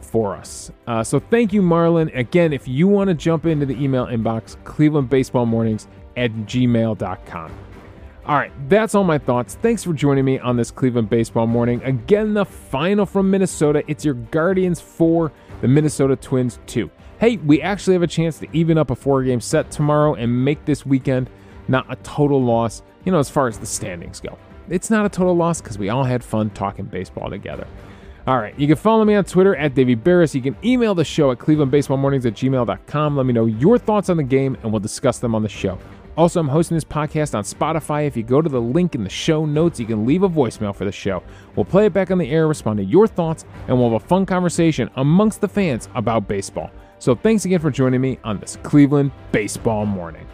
for 0.00 0.34
us. 0.34 0.70
Uh, 0.86 1.04
so 1.04 1.20
thank 1.20 1.52
you, 1.52 1.62
Marlon. 1.62 2.14
Again, 2.16 2.52
if 2.52 2.66
you 2.66 2.88
want 2.88 3.08
to 3.08 3.14
jump 3.14 3.46
into 3.46 3.66
the 3.66 3.82
email 3.82 4.06
inbox, 4.06 4.62
Cleveland 4.64 5.08
Baseball 5.08 5.46
Mornings 5.46 5.86
at 6.16 6.30
gmail.com. 6.32 7.52
All 8.24 8.36
right, 8.36 8.52
that's 8.68 8.94
all 8.94 9.02
my 9.02 9.18
thoughts. 9.18 9.56
Thanks 9.56 9.82
for 9.82 9.92
joining 9.92 10.24
me 10.24 10.38
on 10.38 10.56
this 10.56 10.70
Cleveland 10.70 11.10
baseball 11.10 11.48
morning. 11.48 11.82
Again, 11.82 12.34
the 12.34 12.44
final 12.44 13.04
from 13.04 13.30
Minnesota. 13.30 13.82
It's 13.88 14.04
your 14.04 14.14
Guardians 14.14 14.80
4, 14.80 15.32
the 15.60 15.66
Minnesota 15.66 16.14
Twins 16.14 16.60
2. 16.66 16.88
Hey, 17.22 17.36
we 17.36 17.62
actually 17.62 17.92
have 17.92 18.02
a 18.02 18.08
chance 18.08 18.40
to 18.40 18.48
even 18.52 18.76
up 18.76 18.90
a 18.90 18.96
four 18.96 19.22
game 19.22 19.40
set 19.40 19.70
tomorrow 19.70 20.14
and 20.14 20.44
make 20.44 20.64
this 20.64 20.84
weekend 20.84 21.30
not 21.68 21.86
a 21.88 21.94
total 22.02 22.42
loss, 22.42 22.82
you 23.04 23.12
know, 23.12 23.20
as 23.20 23.30
far 23.30 23.46
as 23.46 23.60
the 23.60 23.64
standings 23.64 24.18
go. 24.18 24.36
It's 24.68 24.90
not 24.90 25.06
a 25.06 25.08
total 25.08 25.36
loss 25.36 25.60
because 25.60 25.78
we 25.78 25.88
all 25.88 26.02
had 26.02 26.24
fun 26.24 26.50
talking 26.50 26.84
baseball 26.84 27.30
together. 27.30 27.68
All 28.26 28.38
right, 28.38 28.58
you 28.58 28.66
can 28.66 28.74
follow 28.74 29.04
me 29.04 29.14
on 29.14 29.22
Twitter 29.22 29.54
at 29.54 29.72
Davey 29.76 29.94
Berris. 29.94 30.34
You 30.34 30.42
can 30.42 30.56
email 30.64 30.96
the 30.96 31.04
show 31.04 31.30
at 31.30 31.38
clevelandbaseballmornings 31.38 32.26
at 32.26 32.34
gmail.com. 32.34 33.16
Let 33.16 33.24
me 33.24 33.32
know 33.32 33.46
your 33.46 33.78
thoughts 33.78 34.08
on 34.08 34.16
the 34.16 34.24
game 34.24 34.56
and 34.64 34.72
we'll 34.72 34.80
discuss 34.80 35.20
them 35.20 35.36
on 35.36 35.44
the 35.44 35.48
show. 35.48 35.78
Also, 36.16 36.40
I'm 36.40 36.48
hosting 36.48 36.76
this 36.76 36.82
podcast 36.82 37.36
on 37.36 37.44
Spotify. 37.44 38.04
If 38.04 38.16
you 38.16 38.24
go 38.24 38.42
to 38.42 38.48
the 38.48 38.60
link 38.60 38.96
in 38.96 39.04
the 39.04 39.08
show 39.08 39.46
notes, 39.46 39.78
you 39.78 39.86
can 39.86 40.04
leave 40.04 40.24
a 40.24 40.28
voicemail 40.28 40.74
for 40.74 40.84
the 40.84 40.90
show. 40.90 41.22
We'll 41.54 41.66
play 41.66 41.86
it 41.86 41.92
back 41.92 42.10
on 42.10 42.18
the 42.18 42.28
air, 42.28 42.48
respond 42.48 42.78
to 42.78 42.84
your 42.84 43.06
thoughts, 43.06 43.44
and 43.68 43.78
we'll 43.78 43.92
have 43.92 44.02
a 44.02 44.06
fun 44.08 44.26
conversation 44.26 44.90
amongst 44.96 45.40
the 45.40 45.46
fans 45.46 45.88
about 45.94 46.26
baseball. 46.26 46.72
So 47.02 47.16
thanks 47.16 47.44
again 47.44 47.58
for 47.58 47.72
joining 47.72 48.00
me 48.00 48.20
on 48.22 48.38
this 48.38 48.58
Cleveland 48.62 49.10
baseball 49.32 49.86
morning. 49.86 50.24